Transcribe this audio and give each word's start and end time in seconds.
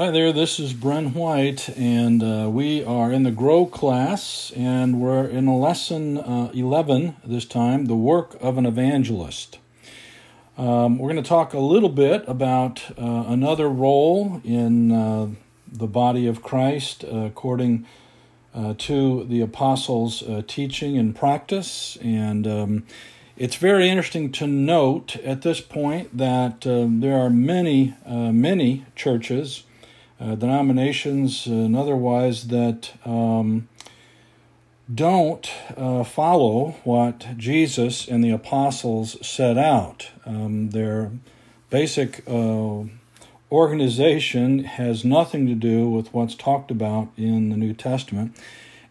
Hi 0.00 0.10
there, 0.10 0.32
this 0.32 0.58
is 0.58 0.72
Bren 0.72 1.12
White, 1.12 1.68
and 1.76 2.22
uh, 2.22 2.48
we 2.50 2.82
are 2.82 3.12
in 3.12 3.22
the 3.22 3.30
Grow 3.30 3.66
class, 3.66 4.50
and 4.56 4.98
we're 4.98 5.26
in 5.26 5.44
lesson 5.46 6.16
uh, 6.16 6.50
11 6.54 7.16
this 7.22 7.44
time 7.44 7.84
the 7.84 7.94
work 7.94 8.34
of 8.40 8.56
an 8.56 8.64
evangelist. 8.64 9.58
Um, 10.56 10.96
we're 10.96 11.10
going 11.10 11.22
to 11.22 11.28
talk 11.28 11.52
a 11.52 11.58
little 11.58 11.90
bit 11.90 12.24
about 12.26 12.82
uh, 12.98 13.24
another 13.28 13.68
role 13.68 14.40
in 14.42 14.90
uh, 14.90 15.28
the 15.70 15.86
body 15.86 16.26
of 16.26 16.42
Christ 16.42 17.04
uh, 17.04 17.18
according 17.18 17.84
uh, 18.54 18.72
to 18.78 19.24
the 19.24 19.42
apostles' 19.42 20.24
teaching 20.46 20.96
and 20.96 21.14
practice. 21.14 21.98
And 22.00 22.46
um, 22.46 22.86
it's 23.36 23.56
very 23.56 23.90
interesting 23.90 24.32
to 24.32 24.46
note 24.46 25.16
at 25.16 25.42
this 25.42 25.60
point 25.60 26.16
that 26.16 26.66
um, 26.66 27.00
there 27.00 27.18
are 27.18 27.28
many, 27.28 27.94
many 28.06 28.86
churches 28.96 29.64
uh, 30.20 30.34
denominations 30.34 31.46
and 31.46 31.74
otherwise 31.74 32.48
that 32.48 32.92
um, 33.04 33.68
don't 34.92 35.50
uh, 35.76 36.04
follow 36.04 36.76
what 36.84 37.26
Jesus 37.36 38.06
and 38.06 38.22
the 38.22 38.30
apostles 38.30 39.16
set 39.26 39.56
out. 39.56 40.10
Um, 40.26 40.70
their 40.70 41.10
basic 41.70 42.22
uh, 42.28 42.82
organization 43.50 44.64
has 44.64 45.04
nothing 45.04 45.46
to 45.46 45.54
do 45.54 45.88
with 45.88 46.12
what's 46.12 46.34
talked 46.34 46.70
about 46.70 47.08
in 47.16 47.50
the 47.50 47.56
New 47.56 47.72
Testament. 47.72 48.36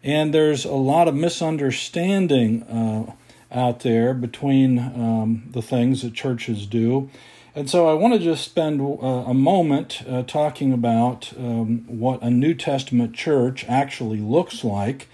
And 0.02 0.32
there's 0.32 0.64
a 0.64 0.72
lot 0.72 1.08
of 1.08 1.14
misunderstanding 1.14 2.62
uh, 2.64 3.12
out 3.52 3.80
there 3.80 4.14
between 4.14 4.78
um, 4.78 5.44
the 5.50 5.62
things 5.62 6.02
that 6.02 6.14
churches 6.14 6.66
do 6.66 7.10
and 7.54 7.68
so 7.68 7.88
I 7.88 7.94
want 7.94 8.14
to 8.14 8.20
just 8.20 8.44
spend 8.44 8.80
uh, 8.80 9.06
a 9.06 9.34
moment 9.34 10.02
uh, 10.08 10.22
talking 10.22 10.72
about 10.72 11.32
um, 11.36 11.84
what 11.86 12.22
a 12.22 12.30
New 12.30 12.54
Testament 12.54 13.14
church 13.14 13.64
actually 13.68 14.20
looks 14.20 14.62
like. 14.62 15.08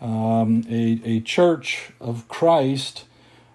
Um, 0.00 0.64
a, 0.68 1.00
a 1.04 1.20
church 1.20 1.92
of 2.00 2.26
Christ, 2.28 3.04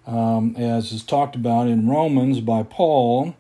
um, 0.05 0.55
as 0.57 0.91
is 0.91 1.03
talked 1.03 1.35
about 1.35 1.67
in 1.67 1.89
Romans 1.89 2.39
by 2.39 2.63
Paul, 2.63 3.35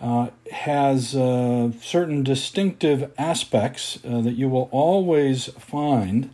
uh, 0.00 0.28
has 0.50 1.14
uh, 1.14 1.70
certain 1.80 2.22
distinctive 2.22 3.10
aspects 3.16 3.98
uh, 4.04 4.20
that 4.20 4.32
you 4.32 4.48
will 4.48 4.68
always 4.72 5.46
find. 5.58 6.30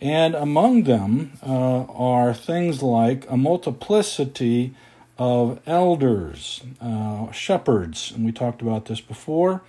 And 0.00 0.34
among 0.34 0.84
them 0.84 1.32
uh, 1.42 1.84
are 1.84 2.34
things 2.34 2.82
like 2.82 3.28
a 3.30 3.36
multiplicity 3.36 4.74
of 5.18 5.60
elders, 5.66 6.62
uh, 6.80 7.30
shepherds, 7.32 8.12
and 8.14 8.24
we 8.24 8.32
talked 8.32 8.62
about 8.62 8.86
this 8.86 9.00
before. 9.00 9.62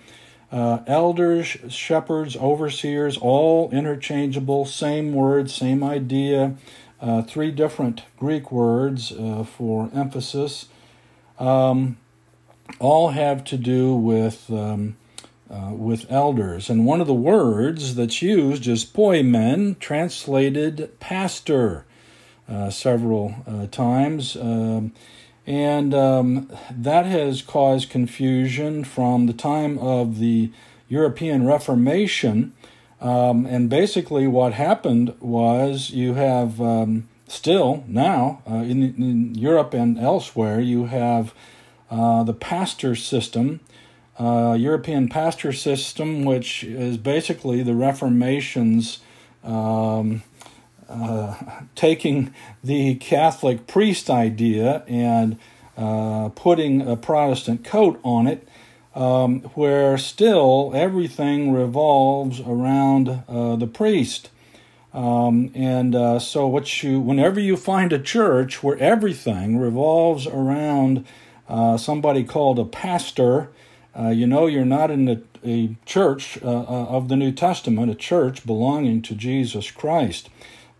Uh, 0.52 0.80
elders, 0.86 1.46
shepherds, 1.68 2.36
overseers, 2.36 3.16
all 3.16 3.70
interchangeable, 3.70 4.64
same 4.64 5.12
word, 5.12 5.50
same 5.50 5.82
idea, 5.82 6.56
uh, 7.00 7.22
three 7.22 7.50
different 7.50 8.02
Greek 8.18 8.50
words 8.50 9.12
uh, 9.12 9.44
for 9.44 9.90
emphasis. 9.94 10.66
Um, 11.38 11.98
all 12.78 13.10
have 13.10 13.42
to 13.44 13.56
do 13.56 13.94
with 13.94 14.50
um, 14.50 14.96
uh, 15.50 15.72
with 15.72 16.06
elders, 16.10 16.70
and 16.70 16.86
one 16.86 17.00
of 17.00 17.08
the 17.08 17.14
words 17.14 17.96
that's 17.96 18.22
used 18.22 18.68
is 18.68 18.84
poimen, 18.84 19.76
translated 19.80 20.98
pastor, 21.00 21.84
uh, 22.48 22.70
several 22.70 23.68
times. 23.72 24.36
Um, 24.36 24.92
and 25.46 25.94
um, 25.94 26.50
that 26.70 27.06
has 27.06 27.42
caused 27.42 27.90
confusion 27.90 28.84
from 28.84 29.26
the 29.26 29.32
time 29.32 29.78
of 29.78 30.18
the 30.18 30.50
European 30.88 31.46
Reformation. 31.46 32.52
Um, 33.00 33.46
and 33.46 33.70
basically, 33.70 34.26
what 34.26 34.52
happened 34.52 35.14
was 35.20 35.90
you 35.90 36.14
have 36.14 36.60
um, 36.60 37.08
still 37.28 37.84
now 37.86 38.42
uh, 38.48 38.56
in, 38.56 38.82
in, 38.82 39.34
Europe 39.34 39.72
and 39.72 39.98
elsewhere, 39.98 40.60
you 40.60 40.86
have 40.86 41.32
uh, 41.90 42.22
the 42.24 42.34
pastor 42.34 42.94
system, 42.94 43.60
uh, 44.18 44.54
European 44.58 45.08
pastor 45.08 45.52
system, 45.52 46.24
which 46.24 46.62
is 46.64 46.98
basically 46.98 47.62
the 47.62 47.74
Reformation's 47.74 48.98
um, 49.42 50.22
uh, 50.90 51.34
taking 51.74 52.34
the 52.62 52.96
Catholic 52.96 53.66
priest 53.66 54.10
idea 54.10 54.82
and 54.86 55.38
uh, 55.76 56.28
putting 56.34 56.86
a 56.86 56.96
Protestant 56.96 57.64
coat 57.64 58.00
on 58.02 58.26
it, 58.26 58.46
um, 58.94 59.40
where 59.54 59.96
still 59.96 60.72
everything 60.74 61.52
revolves 61.52 62.40
around 62.40 63.22
uh, 63.28 63.56
the 63.56 63.66
priest. 63.66 64.28
Um, 64.92 65.52
and 65.54 65.94
uh, 65.94 66.18
so, 66.18 66.48
what 66.48 66.82
you, 66.82 67.00
whenever 67.00 67.38
you 67.38 67.56
find 67.56 67.92
a 67.92 67.98
church 67.98 68.62
where 68.62 68.76
everything 68.78 69.58
revolves 69.58 70.26
around 70.26 71.06
uh, 71.48 71.76
somebody 71.76 72.24
called 72.24 72.58
a 72.58 72.64
pastor, 72.64 73.48
you 73.96 74.26
know 74.26 74.46
you're 74.46 74.64
not 74.64 74.90
in 74.90 75.08
a, 75.08 75.20
a 75.44 75.76
church 75.86 76.38
of 76.38 77.08
the 77.08 77.16
New 77.16 77.32
Testament, 77.32 77.90
a 77.90 77.94
church 77.94 78.44
belonging 78.44 79.02
to 79.02 79.14
Jesus 79.14 79.70
Christ. 79.70 80.28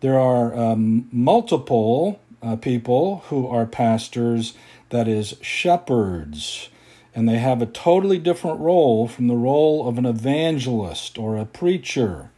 There 0.01 0.19
are 0.19 0.55
um, 0.55 1.09
multiple 1.13 2.21
uh, 2.43 2.57
people 2.57 3.25
who 3.29 3.47
are 3.47 3.67
pastors, 3.67 4.55
that 4.89 5.07
is, 5.07 5.37
shepherds, 5.41 6.69
and 7.15 7.29
they 7.29 7.39
have 7.39 7.61
a 7.61 7.67
totally 7.67 8.19
different 8.19 8.61
role 8.61 9.07
from 9.09 9.27
the 9.27 9.37
role 9.37 9.87
of 9.89 9.99
an 9.99 10.07
evangelist 10.07 11.19
or 11.19 11.37
a 11.37 11.45
preacher. 11.45 12.31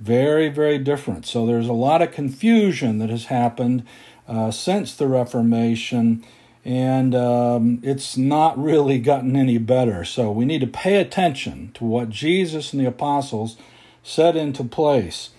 Very, 0.00 0.48
very 0.48 0.78
different. 0.78 1.26
So 1.26 1.46
there's 1.46 1.68
a 1.68 1.72
lot 1.72 2.02
of 2.02 2.12
confusion 2.12 2.98
that 2.98 3.10
has 3.10 3.26
happened 3.26 3.84
uh, 4.28 4.50
since 4.50 4.94
the 4.94 5.08
Reformation, 5.08 6.24
and 6.64 7.14
um, 7.14 7.80
it's 7.82 8.16
not 8.16 8.62
really 8.62 8.98
gotten 8.98 9.34
any 9.34 9.58
better. 9.58 10.04
So 10.04 10.30
we 10.30 10.44
need 10.44 10.60
to 10.60 10.66
pay 10.66 10.96
attention 10.96 11.70
to 11.74 11.84
what 11.84 12.10
Jesus 12.10 12.72
and 12.72 12.82
the 12.82 12.88
apostles 12.88 13.56
set 14.02 14.36
into 14.36 14.62
place. 14.62 15.30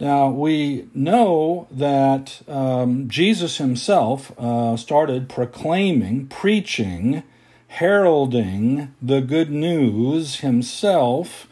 Now, 0.00 0.28
we 0.28 0.88
know 0.92 1.68
that 1.70 2.42
um, 2.48 3.08
Jesus 3.08 3.58
himself 3.58 4.32
uh, 4.38 4.76
started 4.76 5.28
proclaiming, 5.28 6.26
preaching, 6.26 7.22
heralding 7.68 8.92
the 9.00 9.20
good 9.20 9.50
news 9.50 10.40
himself 10.40 11.46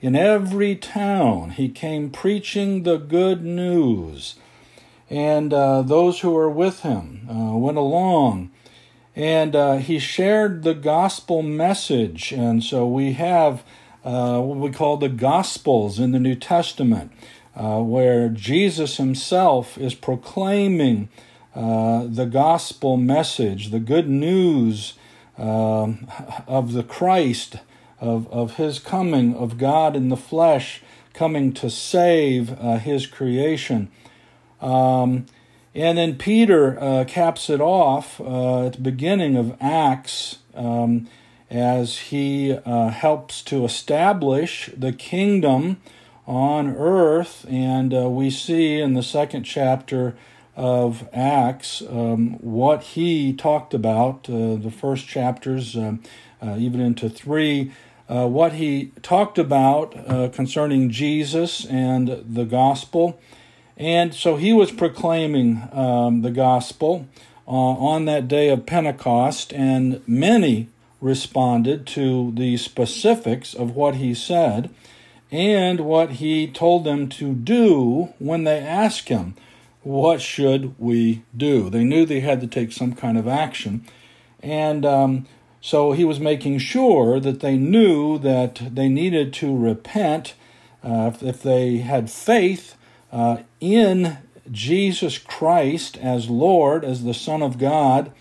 in 0.00 0.14
every 0.14 0.76
town. 0.76 1.50
He 1.50 1.68
came 1.68 2.10
preaching 2.10 2.84
the 2.84 2.98
good 2.98 3.44
news. 3.44 4.36
And 5.10 5.52
uh, 5.52 5.82
those 5.82 6.20
who 6.20 6.30
were 6.30 6.50
with 6.50 6.80
him 6.80 7.26
uh, 7.28 7.56
went 7.56 7.78
along. 7.78 8.50
And 9.16 9.56
uh, 9.56 9.76
he 9.78 9.98
shared 9.98 10.62
the 10.62 10.74
gospel 10.74 11.42
message. 11.42 12.30
And 12.30 12.62
so 12.62 12.86
we 12.86 13.14
have 13.14 13.64
uh, 14.04 14.40
what 14.40 14.58
we 14.58 14.70
call 14.70 14.96
the 14.96 15.08
Gospels 15.08 15.98
in 15.98 16.12
the 16.12 16.20
New 16.20 16.36
Testament 16.36 17.12
uh, 17.58 17.80
where 17.80 18.28
Jesus 18.28 18.98
himself 18.98 19.76
is 19.76 19.94
proclaiming 19.94 21.08
uh, 21.56 22.06
the 22.06 22.26
gospel 22.26 22.96
message, 22.96 23.72
the 23.72 23.80
good 23.80 24.08
news 24.08 24.94
uh, 25.36 25.92
of 26.46 26.72
the 26.72 26.84
Christ, 26.84 27.56
of, 28.00 28.32
of 28.32 28.54
his 28.54 28.78
coming, 28.78 29.34
of 29.34 29.58
God 29.58 29.96
in 29.96 30.08
the 30.08 30.16
flesh, 30.16 30.82
coming 31.14 31.52
to 31.54 31.68
save 31.68 32.52
uh, 32.60 32.78
his 32.78 33.08
creation. 33.08 33.90
Um, 34.60 35.26
and 35.74 35.98
then 35.98 36.16
Peter 36.16 36.80
uh, 36.80 37.04
caps 37.08 37.50
it 37.50 37.60
off 37.60 38.20
uh, 38.20 38.66
at 38.66 38.74
the 38.74 38.80
beginning 38.80 39.36
of 39.36 39.56
Acts 39.60 40.38
um, 40.54 41.08
as 41.50 41.98
he 41.98 42.50
helps 42.66 43.42
to 43.42 43.64
establish 43.64 44.70
the 44.76 44.92
kingdom 44.92 45.80
on 46.28 46.76
earth. 46.76 47.46
And 47.48 47.92
uh, 47.92 48.08
we 48.10 48.30
see 48.30 48.78
in 48.78 48.92
the 48.92 49.02
second 49.02 49.44
chapter 49.44 50.14
of 50.54 51.08
Acts 51.12 51.82
um, 51.88 52.32
what 52.40 52.82
he 52.82 53.32
talked 53.32 53.72
about, 53.72 54.28
uh, 54.28 54.56
the 54.56 54.70
first 54.70 55.08
chapters, 55.08 55.74
um, 55.74 56.02
uh, 56.42 56.56
even 56.58 56.80
into 56.80 57.08
three. 57.08 57.72
Uh, 58.08 58.26
what 58.26 58.54
he 58.54 58.90
talked 59.02 59.38
about 59.38 59.94
uh, 60.08 60.28
concerning 60.28 60.88
Jesus 60.90 61.66
and 61.66 62.24
the 62.26 62.44
gospel. 62.44 63.20
And 63.76 64.14
so 64.14 64.36
he 64.36 64.52
was 64.52 64.72
proclaiming 64.72 65.68
um, 65.72 66.22
the 66.22 66.30
gospel 66.30 67.06
uh, 67.46 67.50
on 67.50 68.06
that 68.06 68.26
day 68.26 68.48
of 68.48 68.66
Pentecost, 68.66 69.52
and 69.52 70.02
many 70.06 70.68
responded 71.00 71.86
to 71.86 72.32
the 72.32 72.56
specifics 72.56 73.54
of 73.54 73.76
what 73.76 73.96
he 73.96 74.14
said 74.14 74.70
and 75.30 75.80
what 75.80 76.12
he 76.12 76.46
told 76.46 76.84
them 76.84 77.08
to 77.10 77.34
do 77.34 78.14
when 78.18 78.44
they 78.44 78.58
asked 78.58 79.08
him, 79.08 79.34
What 79.82 80.20
should 80.22 80.74
we 80.78 81.22
do? 81.36 81.68
They 81.70 81.84
knew 81.84 82.06
they 82.06 82.20
had 82.20 82.40
to 82.40 82.46
take 82.46 82.72
some 82.72 82.94
kind 82.94 83.18
of 83.18 83.28
action. 83.28 83.84
And 84.42 84.86
um, 84.86 85.26
So 85.60 85.92
he 85.92 86.04
was 86.04 86.20
making 86.20 86.58
sure 86.58 87.20
that 87.20 87.40
they 87.40 87.56
knew 87.56 88.18
that 88.18 88.74
they 88.74 88.88
needed 88.88 89.32
to 89.34 89.56
repent 89.56 90.34
uh, 90.82 91.12
if, 91.20 91.42
they 91.42 91.78
had 91.78 92.08
faith 92.10 92.76
uh, 93.12 93.38
in 93.60 94.18
Jesus 94.50 95.18
Christ 95.18 95.98
as 95.98 96.30
Lord, 96.30 96.84
as 96.84 97.04
the 97.04 97.14
Son 97.14 97.42
of 97.42 97.58
God. 97.58 98.12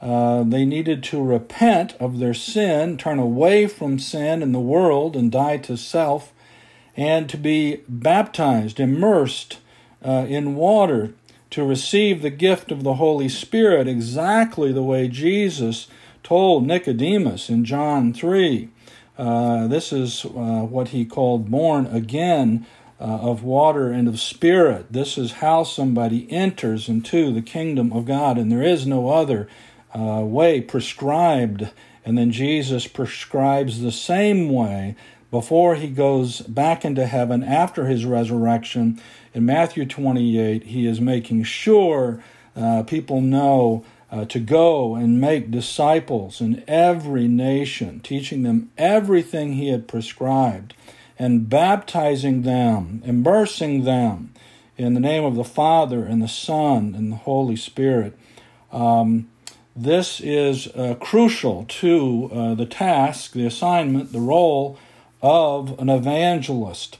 Uh, 0.00 0.42
they 0.42 0.64
needed 0.64 1.02
to 1.04 1.22
repent 1.22 1.94
of 2.00 2.18
their 2.18 2.34
sin, 2.34 2.96
turn 2.96 3.18
away 3.18 3.66
from 3.66 3.98
sin 3.98 4.42
in 4.42 4.52
the 4.52 4.60
world, 4.60 5.16
and 5.16 5.30
die 5.30 5.56
to 5.56 5.76
self, 5.76 6.32
and 6.96 7.28
to 7.28 7.36
be 7.36 7.82
baptized, 7.88 8.78
immersed 8.78 9.58
uh, 10.04 10.26
in 10.28 10.54
water, 10.54 11.14
to 11.50 11.64
receive 11.64 12.22
the 12.22 12.30
gift 12.30 12.72
of 12.72 12.82
the 12.82 12.94
Holy 12.94 13.28
Spirit 13.28 13.86
exactly 13.86 14.72
the 14.72 14.82
way 14.82 15.08
Jesus 15.08 15.86
told 16.22 16.66
Nicodemus 16.66 17.50
in 17.50 17.64
John 17.64 18.12
3. 18.12 18.68
Uh, 19.18 19.66
this 19.66 19.92
is 19.92 20.24
uh, 20.24 20.28
what 20.28 20.88
he 20.88 21.04
called 21.04 21.50
born 21.50 21.86
again 21.86 22.66
uh, 23.00 23.04
of 23.04 23.42
water 23.42 23.90
and 23.90 24.08
of 24.08 24.20
spirit. 24.20 24.92
This 24.92 25.18
is 25.18 25.32
how 25.32 25.64
somebody 25.64 26.30
enters 26.30 26.88
into 26.88 27.32
the 27.32 27.42
kingdom 27.42 27.92
of 27.92 28.06
God, 28.06 28.38
and 28.38 28.50
there 28.50 28.62
is 28.62 28.86
no 28.86 29.10
other 29.10 29.48
uh, 29.94 30.22
way 30.24 30.60
prescribed. 30.60 31.70
And 32.04 32.16
then 32.16 32.30
Jesus 32.30 32.86
prescribes 32.86 33.80
the 33.80 33.92
same 33.92 34.48
way 34.48 34.96
before 35.32 35.76
he 35.76 35.88
goes 35.88 36.42
back 36.42 36.84
into 36.84 37.06
heaven 37.06 37.42
after 37.42 37.86
his 37.86 38.04
resurrection. 38.04 39.00
In 39.32 39.46
Matthew 39.46 39.86
28, 39.86 40.64
he 40.64 40.86
is 40.86 41.00
making 41.00 41.42
sure 41.44 42.22
uh, 42.54 42.82
people 42.84 43.22
know 43.22 43.82
uh, 44.10 44.26
to 44.26 44.38
go 44.38 44.94
and 44.94 45.18
make 45.18 45.50
disciples 45.50 46.42
in 46.42 46.62
every 46.68 47.26
nation, 47.28 47.98
teaching 48.00 48.42
them 48.42 48.70
everything 48.76 49.54
he 49.54 49.68
had 49.68 49.88
prescribed, 49.88 50.74
and 51.18 51.48
baptizing 51.48 52.42
them, 52.42 53.02
immersing 53.06 53.84
them 53.84 54.34
in 54.76 54.92
the 54.92 55.00
name 55.00 55.24
of 55.24 55.34
the 55.34 55.44
Father 55.44 56.04
and 56.04 56.20
the 56.20 56.28
Son 56.28 56.94
and 56.94 57.10
the 57.10 57.16
Holy 57.16 57.56
Spirit. 57.56 58.18
Um, 58.70 59.30
this 59.74 60.20
is 60.20 60.66
uh, 60.68 60.96
crucial 61.00 61.64
to 61.66 62.30
uh, 62.30 62.54
the 62.54 62.66
task, 62.66 63.32
the 63.32 63.46
assignment, 63.46 64.12
the 64.12 64.20
role 64.20 64.78
of 65.22 65.78
an 65.78 65.88
evangelist. 65.88 66.98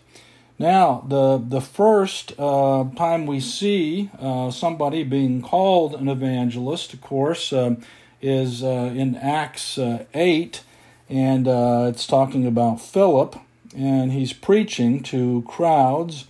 Now, 0.59 1.05
the, 1.09 1.39
the 1.39 1.61
first 1.61 2.35
uh, 2.39 2.85
time 2.97 3.27
we 3.27 3.41
see 3.41 4.11
uh, 4.21 4.53
somebody 4.53 5.03
being 5.03 5.43
called 5.43 5.95
an 5.95 6.09
evangelist, 6.09 6.95
of 6.95 7.01
course, 7.01 7.53
uh, 7.53 7.75
is 8.21 8.63
uh, 8.63 8.93
in 8.95 9.17
Acts 9.17 9.77
8, 9.79 10.63
and 11.09 11.49
it's 11.49 12.07
talking 12.07 12.47
about 12.47 12.81
Philip, 12.81 13.35
and 13.77 14.13
he's 14.13 14.33
preaching 14.33 15.03
to 15.03 15.43
crowds. 15.49 16.27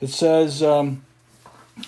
It 0.00 0.08
says 0.08 0.62
um, 0.62 1.04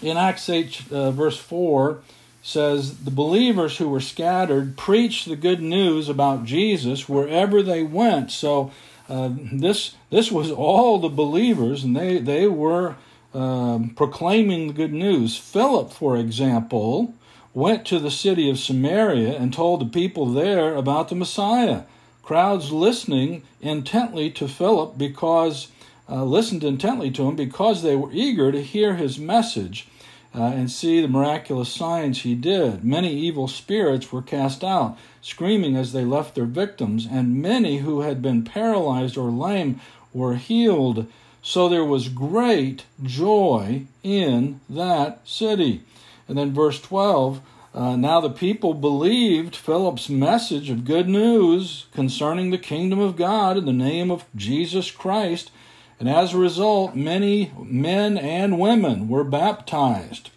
in 0.02 0.18
Acts 0.18 0.50
8, 0.50 0.76
verse 0.76 1.38
4, 1.38 2.02
says 2.42 2.98
the 2.98 3.10
believers 3.10 3.78
who 3.78 3.88
were 3.88 4.00
scattered 4.00 4.76
preached 4.76 5.26
the 5.26 5.34
good 5.34 5.60
news 5.60 6.08
about 6.08 6.44
Jesus 6.44 7.08
wherever 7.08 7.62
they 7.62 7.82
went. 7.82 8.30
So 8.30 8.70
uh, 9.08 9.30
this 9.52 9.94
this 10.10 10.32
was 10.32 10.50
all 10.50 10.98
the 10.98 11.08
believers, 11.08 11.84
and 11.84 11.96
they 11.96 12.18
they 12.18 12.46
were 12.46 12.96
um, 13.34 13.90
proclaiming 13.90 14.66
the 14.66 14.72
good 14.72 14.92
news. 14.92 15.36
Philip, 15.36 15.92
for 15.92 16.16
example, 16.16 17.14
went 17.54 17.86
to 17.86 17.98
the 17.98 18.10
city 18.10 18.50
of 18.50 18.58
Samaria 18.58 19.36
and 19.36 19.52
told 19.52 19.80
the 19.80 19.86
people 19.86 20.26
there 20.26 20.74
about 20.74 21.08
the 21.08 21.14
Messiah. 21.14 21.82
Crowds 22.22 22.72
listening 22.72 23.42
intently 23.60 24.30
to 24.32 24.48
Philip 24.48 24.98
because 24.98 25.68
uh, 26.08 26.24
listened 26.24 26.64
intently 26.64 27.10
to 27.12 27.28
him 27.28 27.36
because 27.36 27.82
they 27.82 27.96
were 27.96 28.12
eager 28.12 28.50
to 28.50 28.62
hear 28.62 28.96
his 28.96 29.18
message 29.18 29.88
uh, 30.36 30.42
and 30.42 30.70
see 30.70 31.00
the 31.00 31.08
miraculous 31.08 31.72
signs 31.72 32.22
he 32.22 32.34
did. 32.34 32.84
Many 32.84 33.12
evil 33.14 33.48
spirits 33.48 34.12
were 34.12 34.22
cast 34.22 34.62
out, 34.62 34.98
screaming 35.22 35.76
as 35.76 35.92
they 35.92 36.04
left 36.04 36.34
their 36.34 36.44
victims, 36.44 37.06
and 37.10 37.40
many 37.40 37.78
who 37.78 38.02
had 38.02 38.20
been 38.20 38.44
paralyzed 38.44 39.16
or 39.16 39.30
lame 39.30 39.80
were 40.12 40.36
healed. 40.36 41.06
So 41.42 41.68
there 41.68 41.84
was 41.84 42.08
great 42.08 42.84
joy 43.02 43.86
in 44.02 44.60
that 44.68 45.26
city. 45.26 45.82
And 46.28 46.36
then 46.36 46.52
verse 46.52 46.80
12 46.80 47.40
uh, 47.76 47.94
now 47.94 48.22
the 48.22 48.30
people 48.30 48.72
believed 48.72 49.54
Philip's 49.54 50.08
message 50.08 50.70
of 50.70 50.86
good 50.86 51.10
news 51.10 51.84
concerning 51.92 52.50
the 52.50 52.56
kingdom 52.56 52.98
of 52.98 53.16
God 53.16 53.58
in 53.58 53.66
the 53.66 53.72
name 53.72 54.10
of 54.10 54.24
Jesus 54.34 54.90
Christ 54.90 55.50
and 55.98 56.08
as 56.08 56.34
a 56.34 56.38
result, 56.38 56.94
many 56.94 57.52
men 57.62 58.18
and 58.18 58.58
women 58.58 59.08
were 59.08 59.24
baptized. 59.24 60.30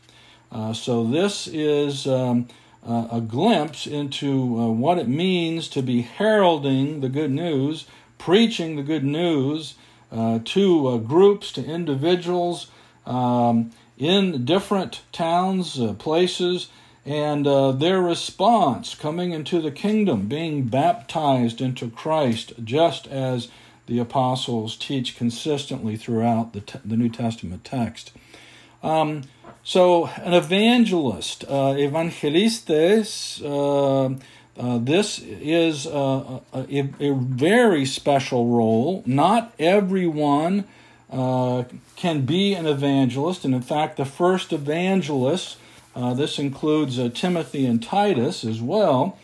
Uh, 0.52 0.74
so, 0.74 1.04
this 1.04 1.48
is 1.48 2.08
um, 2.08 2.48
uh, 2.88 3.08
a 3.12 3.22
glimpse 3.22 3.86
into 3.86 4.60
uh, 4.60 4.68
what 4.68 4.98
it 4.98 5.08
means 5.08 5.68
to 5.68 5.82
be 5.82 6.02
heralding 6.02 7.02
the 7.02 7.10
good 7.10 7.32
news, 7.32 7.86
preaching 8.18 8.76
the 8.76 8.84
good 8.84 9.04
news 9.04 9.76
uh, 10.12 10.40
to 10.44 10.88
uh, 10.88 10.98
groups, 10.98 11.52
to 11.52 11.64
individuals 11.64 12.68
um, 13.06 13.72
in 13.98 14.46
different 14.46 15.02
towns, 15.12 15.80
uh, 15.80 15.94
places, 15.94 16.70
and 17.06 17.46
their 17.80 18.02
response 18.02 18.94
coming 18.94 19.32
into 19.32 19.62
the 19.62 19.72
kingdom, 19.72 20.28
being 20.28 20.64
baptized 20.64 21.60
into 21.60 21.90
Christ, 21.90 22.54
just 22.64 23.08
as 23.08 23.48
the 23.90 24.00
apostles 24.00 24.78
teach 24.78 25.18
consistently 25.18 25.98
throughout 25.98 26.54
the, 26.54 26.80
the 26.86 26.96
New 26.96 27.10
Testament 27.10 27.64
text. 27.66 28.12
Um, 28.82 29.24
so, 29.64 30.06
an 30.08 30.34
evangelist, 30.34 31.44
uh, 31.50 31.76
evangelistes, 31.78 33.42
uh, 33.42 34.06
uh, 34.06 34.78
this 34.78 35.20
is 35.20 35.86
a, 35.86 36.42
a, 36.54 36.90
a, 37.00 37.14
very 37.14 37.86
special 37.86 38.48
role. 38.48 39.04
Not 39.06 39.54
everyone 39.58 40.66
uh, 41.10 41.64
can 41.96 42.26
be 42.26 42.54
an 42.54 42.68
evangelist, 42.68 43.44
and 43.44 43.56
in 43.56 43.62
fact, 43.62 43.98
the 43.98 44.06
first 44.06 44.54
evangelists, 44.54 45.58
uh, 45.96 46.14
this 46.14 46.40
includes 46.40 47.00
uh, 47.00 47.10
Timothy 47.14 47.66
and 47.66 47.82
Titus 47.82 48.44
as 48.44 48.62
well, 48.62 49.18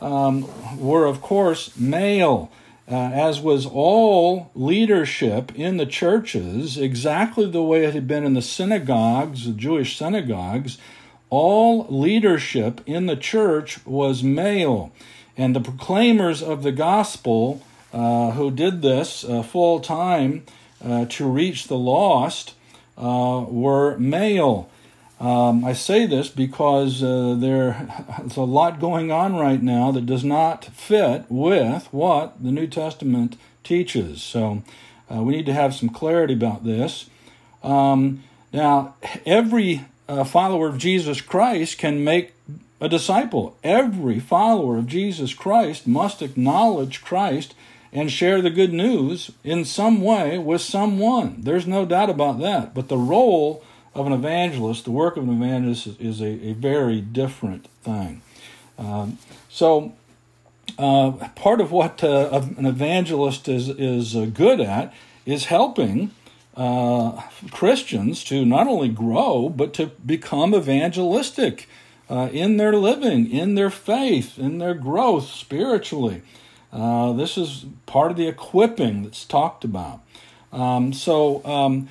um, 0.00 0.46
were 0.78 1.06
of 1.06 1.20
course 1.20 1.76
male 1.76 2.50
uh, 2.90 2.94
as 2.94 3.40
was 3.40 3.66
all 3.66 4.50
leadership 4.54 5.52
in 5.54 5.76
the 5.76 5.86
churches, 5.86 6.76
exactly 6.76 7.48
the 7.48 7.62
way 7.62 7.84
it 7.84 7.94
had 7.94 8.08
been 8.08 8.24
in 8.24 8.34
the 8.34 8.42
synagogues, 8.42 9.46
the 9.46 9.52
Jewish 9.52 9.96
synagogues, 9.96 10.76
all 11.30 11.86
leadership 11.88 12.80
in 12.86 13.06
the 13.06 13.16
church 13.16 13.84
was 13.86 14.24
male. 14.24 14.90
And 15.36 15.54
the 15.54 15.60
proclaimers 15.60 16.42
of 16.42 16.64
the 16.64 16.72
gospel 16.72 17.62
uh, 17.92 18.32
who 18.32 18.50
did 18.50 18.82
this 18.82 19.24
uh, 19.24 19.42
full 19.42 19.78
time 19.78 20.44
uh, 20.84 21.06
to 21.06 21.28
reach 21.28 21.68
the 21.68 21.78
lost 21.78 22.54
uh, 22.98 23.44
were 23.48 23.96
male. 23.98 24.68
Um, 25.20 25.66
I 25.66 25.74
say 25.74 26.06
this 26.06 26.28
because 26.30 27.02
uh, 27.02 27.36
there's 27.38 28.36
a 28.38 28.40
lot 28.40 28.80
going 28.80 29.12
on 29.12 29.36
right 29.36 29.62
now 29.62 29.90
that 29.92 30.06
does 30.06 30.24
not 30.24 30.64
fit 30.64 31.26
with 31.28 31.88
what 31.92 32.42
the 32.42 32.50
New 32.50 32.66
Testament 32.66 33.36
teaches. 33.62 34.22
So 34.22 34.62
uh, 35.14 35.22
we 35.22 35.36
need 35.36 35.46
to 35.46 35.52
have 35.52 35.74
some 35.74 35.90
clarity 35.90 36.32
about 36.32 36.64
this. 36.64 37.10
Um, 37.62 38.22
now, 38.50 38.94
every 39.26 39.84
uh, 40.08 40.24
follower 40.24 40.68
of 40.68 40.78
Jesus 40.78 41.20
Christ 41.20 41.76
can 41.76 42.02
make 42.02 42.32
a 42.80 42.88
disciple. 42.88 43.58
Every 43.62 44.20
follower 44.20 44.78
of 44.78 44.86
Jesus 44.86 45.34
Christ 45.34 45.86
must 45.86 46.22
acknowledge 46.22 47.02
Christ 47.02 47.54
and 47.92 48.10
share 48.10 48.40
the 48.40 48.50
good 48.50 48.72
news 48.72 49.30
in 49.44 49.66
some 49.66 50.00
way 50.00 50.38
with 50.38 50.62
someone. 50.62 51.42
There's 51.42 51.66
no 51.66 51.84
doubt 51.84 52.08
about 52.08 52.40
that. 52.40 52.72
But 52.72 52.88
the 52.88 52.96
role 52.96 53.62
of 53.94 54.06
an 54.06 54.12
evangelist, 54.12 54.84
the 54.84 54.90
work 54.90 55.16
of 55.16 55.24
an 55.24 55.42
evangelist 55.42 55.86
is, 55.86 55.96
is 55.98 56.20
a, 56.20 56.48
a, 56.48 56.52
very 56.52 57.00
different 57.00 57.66
thing. 57.82 58.22
Um, 58.78 59.18
so, 59.48 59.94
uh, 60.78 61.10
part 61.34 61.60
of 61.60 61.72
what 61.72 62.02
uh, 62.04 62.42
an 62.56 62.66
evangelist 62.66 63.48
is, 63.48 63.68
is 63.68 64.14
uh, 64.14 64.26
good 64.26 64.60
at 64.60 64.94
is 65.26 65.46
helping 65.46 66.12
uh, 66.56 67.20
Christians 67.50 68.22
to 68.24 68.44
not 68.44 68.66
only 68.66 68.88
grow, 68.88 69.48
but 69.48 69.74
to 69.74 69.86
become 70.06 70.54
evangelistic 70.54 71.68
uh, 72.08 72.28
in 72.32 72.56
their 72.56 72.72
living, 72.72 73.30
in 73.30 73.54
their 73.54 73.70
faith, 73.70 74.38
in 74.38 74.58
their 74.58 74.74
growth 74.74 75.26
spiritually. 75.26 76.22
Uh, 76.72 77.12
this 77.12 77.36
is 77.36 77.66
part 77.86 78.10
of 78.10 78.16
the 78.16 78.28
equipping 78.28 79.02
that's 79.02 79.24
talked 79.24 79.64
about. 79.64 80.00
Um, 80.52 80.92
so, 80.92 81.44
um, 81.44 81.88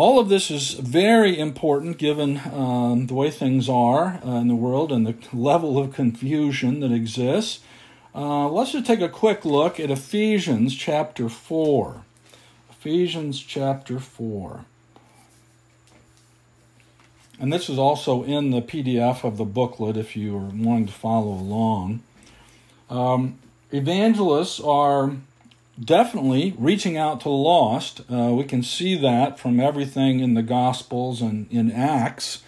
all 0.00 0.18
of 0.18 0.30
this 0.30 0.50
is 0.50 0.72
very 0.72 1.38
important 1.38 1.98
given 1.98 2.40
um, 2.54 3.06
the 3.06 3.12
way 3.12 3.30
things 3.30 3.68
are 3.68 4.18
uh, 4.24 4.36
in 4.36 4.48
the 4.48 4.54
world 4.54 4.90
and 4.90 5.06
the 5.06 5.14
level 5.36 5.76
of 5.76 5.92
confusion 5.92 6.80
that 6.80 6.90
exists. 6.90 7.60
Uh, 8.14 8.48
let's 8.48 8.72
just 8.72 8.86
take 8.86 9.02
a 9.02 9.10
quick 9.10 9.44
look 9.44 9.78
at 9.78 9.90
Ephesians 9.90 10.74
chapter 10.74 11.28
4. 11.28 12.02
Ephesians 12.70 13.40
chapter 13.42 14.00
4. 14.00 14.64
And 17.38 17.52
this 17.52 17.68
is 17.68 17.78
also 17.78 18.22
in 18.22 18.52
the 18.52 18.62
PDF 18.62 19.22
of 19.22 19.36
the 19.36 19.44
booklet 19.44 19.98
if 19.98 20.16
you 20.16 20.34
are 20.34 20.50
wanting 20.50 20.86
to 20.86 20.92
follow 20.94 21.32
along. 21.32 22.02
Um, 22.88 23.38
evangelists 23.70 24.60
are 24.60 25.16
definitely 25.82 26.54
reaching 26.58 26.96
out 26.96 27.20
to 27.20 27.24
the 27.24 27.30
lost. 27.30 28.00
Uh, 28.10 28.32
we 28.32 28.44
can 28.44 28.62
see 28.62 28.96
that 28.96 29.38
from 29.38 29.58
everything 29.58 30.20
in 30.20 30.34
the 30.34 30.42
Gospels 30.42 31.22
and 31.22 31.50
in 31.50 31.70
Acts. 31.70 32.42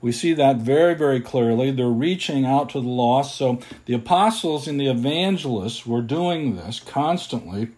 We 0.00 0.12
see 0.12 0.34
that 0.34 0.56
very, 0.56 0.94
very 0.94 1.20
clearly. 1.20 1.70
They're 1.70 1.86
reaching 1.88 2.44
out 2.44 2.68
to 2.70 2.80
the 2.80 2.88
lost. 2.88 3.36
So 3.36 3.60
the 3.86 3.94
apostles 3.94 4.68
and 4.68 4.78
the 4.78 4.88
evangelists 4.88 5.86
were 5.86 6.02
doing 6.02 6.56
this 6.56 6.78
constantly, 6.78 7.68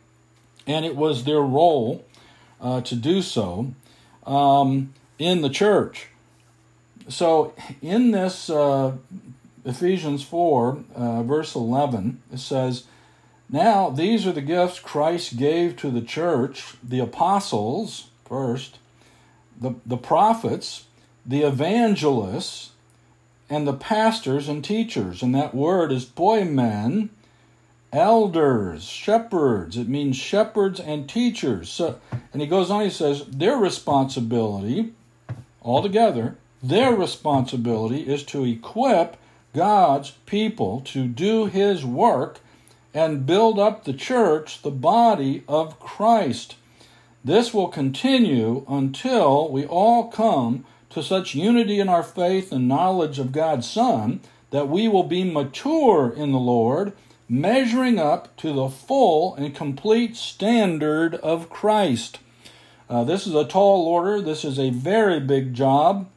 and 0.66 0.84
it 0.84 0.96
was 0.96 1.22
their 1.22 1.40
role 1.40 2.04
uh, 2.60 2.80
to 2.80 2.96
do 2.96 3.22
so 3.22 3.74
um, 4.26 4.92
in 5.20 5.42
the 5.42 5.50
church. 5.50 6.08
So 7.08 7.54
in 7.80 8.10
this 8.10 8.50
uh, 8.50 8.96
Ephesians 9.64 10.24
4, 10.24 10.84
uh, 10.96 11.22
verse 11.22 11.54
11, 11.54 12.22
it 12.32 12.40
says, 12.40 12.86
Now 13.48 13.90
these 13.90 14.26
are 14.26 14.32
the 14.32 14.40
gifts 14.40 14.80
Christ 14.80 15.36
gave 15.36 15.76
to 15.76 15.90
the 15.90 16.00
church 16.00 16.74
the 16.82 16.98
apostles, 16.98 18.08
first, 18.24 18.78
the, 19.60 19.74
the 19.84 19.96
prophets, 19.96 20.86
the 21.24 21.42
evangelists 21.42 22.70
and 23.48 23.66
the 23.66 23.72
pastors 23.72 24.48
and 24.48 24.64
teachers. 24.64 25.22
And 25.22 25.34
that 25.34 25.54
word 25.54 25.92
is 25.92 26.04
poimen, 26.04 27.10
elders, 27.92 28.84
shepherds. 28.84 29.76
It 29.76 29.88
means 29.88 30.16
shepherds 30.16 30.80
and 30.80 31.08
teachers. 31.08 31.68
So, 31.68 32.00
and 32.32 32.42
he 32.42 32.48
goes 32.48 32.70
on, 32.70 32.82
he 32.82 32.90
says, 32.90 33.24
their 33.26 33.56
responsibility, 33.56 34.92
altogether, 35.62 36.36
their 36.62 36.94
responsibility 36.94 38.00
is 38.00 38.24
to 38.24 38.44
equip 38.44 39.16
God's 39.54 40.10
people 40.26 40.80
to 40.86 41.06
do 41.06 41.46
his 41.46 41.84
work 41.84 42.40
and 42.96 43.26
build 43.26 43.58
up 43.58 43.84
the 43.84 43.92
church, 43.92 44.62
the 44.62 44.70
body 44.70 45.44
of 45.46 45.78
Christ. 45.78 46.56
This 47.22 47.52
will 47.52 47.68
continue 47.68 48.64
until 48.66 49.50
we 49.50 49.66
all 49.66 50.08
come 50.08 50.64
to 50.88 51.02
such 51.02 51.34
unity 51.34 51.78
in 51.78 51.90
our 51.90 52.02
faith 52.02 52.50
and 52.52 52.66
knowledge 52.66 53.18
of 53.18 53.32
God's 53.32 53.68
Son 53.68 54.20
that 54.50 54.70
we 54.70 54.88
will 54.88 55.02
be 55.02 55.24
mature 55.24 56.10
in 56.10 56.32
the 56.32 56.38
Lord, 56.38 56.94
measuring 57.28 57.98
up 57.98 58.34
to 58.38 58.54
the 58.54 58.70
full 58.70 59.34
and 59.34 59.54
complete 59.54 60.16
standard 60.16 61.16
of 61.16 61.50
Christ. 61.50 62.18
Uh, 62.88 63.04
this 63.04 63.26
is 63.26 63.34
a 63.34 63.44
tall 63.44 63.86
order. 63.86 64.22
This 64.22 64.42
is 64.42 64.58
a 64.58 64.70
very 64.70 65.20
big 65.20 65.52
job. 65.52 66.08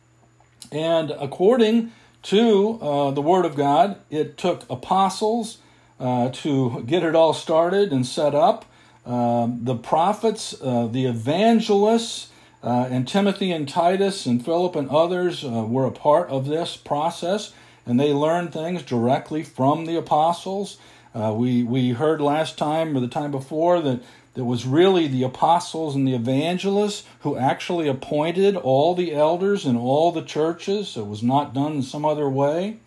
And 0.72 1.12
according 1.12 1.92
to 2.24 2.80
uh, 2.82 3.12
the 3.12 3.22
Word 3.22 3.44
of 3.44 3.58
God, 3.58 3.98
it 4.10 4.38
took 4.38 4.64
apostles 4.70 5.58
uh, 6.00 6.30
to 6.30 6.84
get 6.86 7.04
it 7.04 7.16
all 7.16 7.34
started 7.34 7.92
and 7.92 8.06
set 8.06 8.34
up. 8.34 8.66
Uh, 9.06 9.48
the 9.62 9.76
prophets, 9.76 10.56
uh, 10.62 10.88
the 10.88 11.06
evangelists, 11.06 12.30
uh, 12.62 12.88
and 12.90 13.08
Timothy 13.08 13.52
and 13.52 13.68
Titus 13.68 14.26
and 14.26 14.44
Philip 14.44 14.76
and 14.76 14.90
others 14.90 15.44
uh, 15.44 15.66
were 15.68 15.86
a 15.86 15.92
part 15.92 16.30
of 16.30 16.48
this 16.48 16.76
process, 16.76 17.54
and 17.86 18.00
they 18.00 18.14
learned 18.14 18.54
things 18.54 18.84
directly 18.84 19.44
from 19.44 19.86
the 19.86 19.96
apostles. 19.96 20.78
Uh, 21.16 21.34
we, 21.36 21.64
we 21.64 21.92
heard 21.92 22.22
last 22.22 22.58
time 22.58 22.96
or 22.96 23.00
the 23.00 23.08
time 23.08 23.32
before 23.32 23.82
that 23.82 24.02
it 24.36 24.46
was 24.46 24.66
really 24.66 25.08
the 25.08 25.24
apostles 25.24 25.96
and 25.96 26.08
the 26.08 26.14
evangelists 26.14 27.06
who 27.22 27.36
actually 27.36 27.88
appointed 27.88 28.56
all 28.56 28.94
the 28.94 29.14
elders 29.14 29.66
in 29.66 29.76
all 29.76 30.12
the 30.12 30.22
churches. 30.22 30.96
It 30.96 31.08
was 31.08 31.24
not 31.24 31.54
done 31.54 31.74
in 31.74 31.84
some 31.84 32.06
other 32.06 32.30
way. 32.30 32.80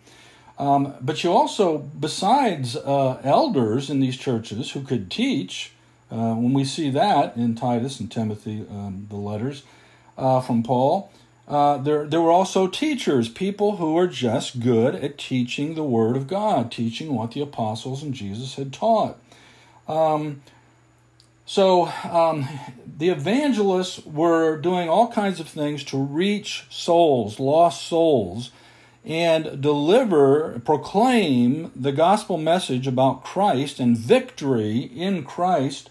Um, 0.59 0.93
but 1.01 1.23
you 1.23 1.31
also, 1.31 1.79
besides 1.79 2.75
uh, 2.75 3.19
elders 3.23 3.89
in 3.89 3.99
these 3.99 4.17
churches 4.17 4.71
who 4.71 4.81
could 4.81 5.09
teach, 5.09 5.71
uh, 6.11 6.35
when 6.35 6.53
we 6.53 6.63
see 6.63 6.89
that 6.91 7.35
in 7.35 7.55
Titus 7.55 7.99
and 7.99 8.11
Timothy, 8.11 8.65
um, 8.69 9.07
the 9.09 9.15
letters 9.15 9.63
uh, 10.17 10.41
from 10.41 10.61
Paul, 10.61 11.11
uh, 11.47 11.77
there, 11.77 12.05
there 12.05 12.21
were 12.21 12.31
also 12.31 12.67
teachers, 12.67 13.27
people 13.27 13.77
who 13.77 13.93
were 13.93 14.07
just 14.07 14.59
good 14.59 14.95
at 14.95 15.17
teaching 15.17 15.75
the 15.75 15.83
Word 15.83 16.15
of 16.15 16.27
God, 16.27 16.71
teaching 16.71 17.15
what 17.15 17.31
the 17.31 17.41
apostles 17.41 18.03
and 18.03 18.13
Jesus 18.13 18.55
had 18.55 18.71
taught. 18.71 19.17
Um, 19.87 20.41
so 21.45 21.87
um, 22.09 22.47
the 22.97 23.09
evangelists 23.09 24.05
were 24.05 24.57
doing 24.57 24.87
all 24.87 25.11
kinds 25.11 25.39
of 25.39 25.49
things 25.49 25.83
to 25.85 25.97
reach 25.97 26.65
souls, 26.69 27.39
lost 27.39 27.85
souls, 27.85 28.51
and 29.05 29.61
deliver, 29.61 30.61
proclaim 30.63 31.71
the 31.75 31.91
gospel 31.91 32.37
message 32.37 32.87
about 32.87 33.23
Christ 33.23 33.79
and 33.79 33.97
victory 33.97 34.79
in 34.79 35.23
Christ 35.23 35.89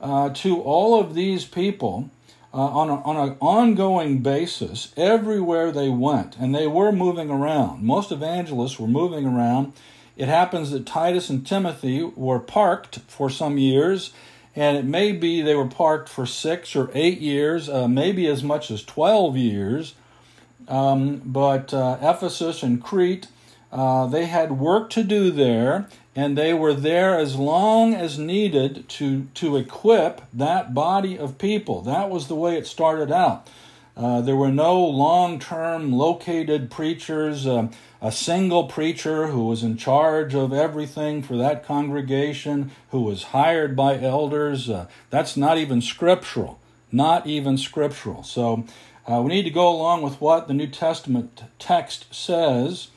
uh, 0.00 0.30
to 0.30 0.60
all 0.62 0.98
of 0.98 1.14
these 1.14 1.44
people 1.44 2.10
uh, 2.54 2.58
on, 2.58 2.88
a, 2.88 3.02
on 3.02 3.28
an 3.28 3.36
ongoing 3.40 4.20
basis 4.20 4.94
everywhere 4.96 5.70
they 5.70 5.90
went. 5.90 6.36
And 6.38 6.54
they 6.54 6.66
were 6.66 6.92
moving 6.92 7.30
around. 7.30 7.82
Most 7.82 8.10
evangelists 8.10 8.78
were 8.78 8.88
moving 8.88 9.26
around. 9.26 9.74
It 10.16 10.28
happens 10.28 10.70
that 10.70 10.86
Titus 10.86 11.28
and 11.28 11.46
Timothy 11.46 12.02
were 12.02 12.40
parked 12.40 13.00
for 13.00 13.28
some 13.28 13.58
years, 13.58 14.14
and 14.54 14.78
it 14.78 14.86
may 14.86 15.12
be 15.12 15.42
they 15.42 15.54
were 15.54 15.66
parked 15.66 16.08
for 16.08 16.24
six 16.24 16.74
or 16.74 16.90
eight 16.94 17.20
years, 17.20 17.68
uh, 17.68 17.86
maybe 17.86 18.26
as 18.26 18.42
much 18.42 18.70
as 18.70 18.82
12 18.82 19.36
years. 19.36 19.94
Um, 20.68 21.22
but 21.24 21.72
uh, 21.72 21.98
Ephesus 22.00 22.62
and 22.62 22.82
Crete, 22.82 23.28
uh, 23.72 24.06
they 24.06 24.26
had 24.26 24.52
work 24.52 24.90
to 24.90 25.04
do 25.04 25.30
there, 25.30 25.88
and 26.14 26.36
they 26.36 26.54
were 26.54 26.74
there 26.74 27.18
as 27.18 27.36
long 27.36 27.94
as 27.94 28.18
needed 28.18 28.88
to, 28.88 29.28
to 29.34 29.56
equip 29.56 30.22
that 30.32 30.74
body 30.74 31.18
of 31.18 31.38
people. 31.38 31.82
That 31.82 32.10
was 32.10 32.28
the 32.28 32.34
way 32.34 32.56
it 32.56 32.66
started 32.66 33.12
out. 33.12 33.46
Uh, 33.96 34.20
there 34.20 34.36
were 34.36 34.52
no 34.52 34.78
long 34.78 35.38
term 35.38 35.92
located 35.92 36.70
preachers, 36.70 37.46
uh, 37.46 37.68
a 38.02 38.12
single 38.12 38.64
preacher 38.64 39.28
who 39.28 39.46
was 39.46 39.62
in 39.62 39.76
charge 39.76 40.34
of 40.34 40.52
everything 40.52 41.22
for 41.22 41.36
that 41.38 41.64
congregation, 41.64 42.70
who 42.90 43.00
was 43.00 43.24
hired 43.24 43.74
by 43.74 43.98
elders. 43.98 44.68
Uh, 44.68 44.86
that's 45.08 45.34
not 45.36 45.56
even 45.56 45.80
scriptural. 45.80 46.60
Not 46.92 47.26
even 47.26 47.56
scriptural. 47.56 48.22
So 48.22 48.64
uh, 49.10 49.22
we 49.22 49.28
need 49.28 49.44
to 49.44 49.50
go 49.50 49.68
along 49.68 50.02
with 50.02 50.20
what 50.20 50.48
the 50.48 50.54
New 50.54 50.66
Testament 50.66 51.42
text 51.58 52.12
says, 52.14 52.88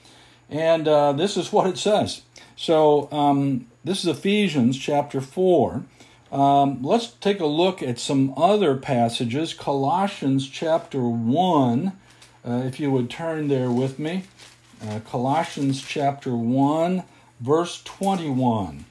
and 0.50 0.88
uh, 0.88 1.14
this 1.14 1.38
is 1.38 1.52
what 1.52 1.68
it 1.68 1.78
says. 1.78 2.22
So 2.56 3.08
um, 3.12 3.68
this 3.84 4.04
is 4.04 4.08
Ephesians 4.08 4.78
chapter 4.78 5.22
4. 5.22 5.84
Um, 6.32 6.84
let's 6.84 7.08
take 7.08 7.40
a 7.40 7.46
look 7.46 7.82
at 7.82 8.00
some 8.00 8.34
other 8.38 8.76
passages. 8.76 9.54
Colossians 9.54 10.48
chapter 10.48 11.02
1, 11.02 11.92
uh, 12.46 12.52
if 12.66 12.80
you 12.80 12.92
would 12.92 13.10
turn 13.10 13.48
there 13.48 13.72
with 13.72 14.00
me. 14.00 14.24
Uh, 14.82 15.00
Colossians 15.02 15.82
chapter 15.82 16.36
1, 16.36 17.04
verse 17.40 17.82
21. 17.84 18.86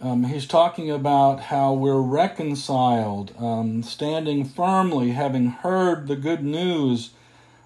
Um, 0.00 0.24
he's 0.24 0.46
talking 0.46 0.90
about 0.90 1.40
how 1.40 1.72
we're 1.72 2.00
reconciled, 2.00 3.34
um, 3.36 3.82
standing 3.82 4.44
firmly, 4.44 5.10
having 5.10 5.48
heard 5.48 6.06
the 6.06 6.14
good 6.14 6.44
news. 6.44 7.10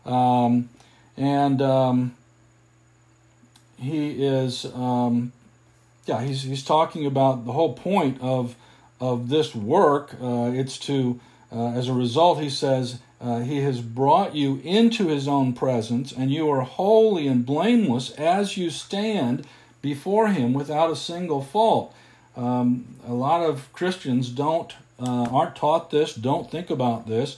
Um, 0.06 0.70
and 1.14 1.60
um, 1.60 2.14
he 3.76 4.24
is, 4.24 4.64
um, 4.64 5.32
yeah, 6.06 6.22
he's, 6.22 6.42
he's 6.44 6.64
talking 6.64 7.04
about 7.04 7.44
the 7.44 7.52
whole 7.52 7.74
point 7.74 8.18
of, 8.22 8.56
of 8.98 9.28
this 9.28 9.54
work. 9.54 10.14
Uh, 10.14 10.52
it's 10.54 10.78
to, 10.78 11.20
uh, 11.54 11.72
as 11.72 11.88
a 11.88 11.92
result, 11.92 12.40
he 12.40 12.48
says, 12.48 13.00
uh, 13.20 13.40
he 13.40 13.60
has 13.60 13.82
brought 13.82 14.34
you 14.34 14.60
into 14.64 15.08
his 15.08 15.28
own 15.28 15.52
presence, 15.52 16.12
and 16.12 16.30
you 16.30 16.48
are 16.50 16.62
holy 16.62 17.28
and 17.28 17.44
blameless 17.44 18.10
as 18.12 18.56
you 18.56 18.70
stand 18.70 19.46
before 19.82 20.28
him 20.28 20.54
without 20.54 20.90
a 20.90 20.96
single 20.96 21.42
fault. 21.42 21.94
Um, 22.36 22.96
a 23.06 23.12
lot 23.12 23.42
of 23.42 23.72
Christians 23.72 24.28
don't 24.28 24.72
uh, 24.98 25.28
aren't 25.30 25.56
taught 25.56 25.90
this, 25.90 26.14
don't 26.14 26.50
think 26.50 26.70
about 26.70 27.08
this, 27.08 27.36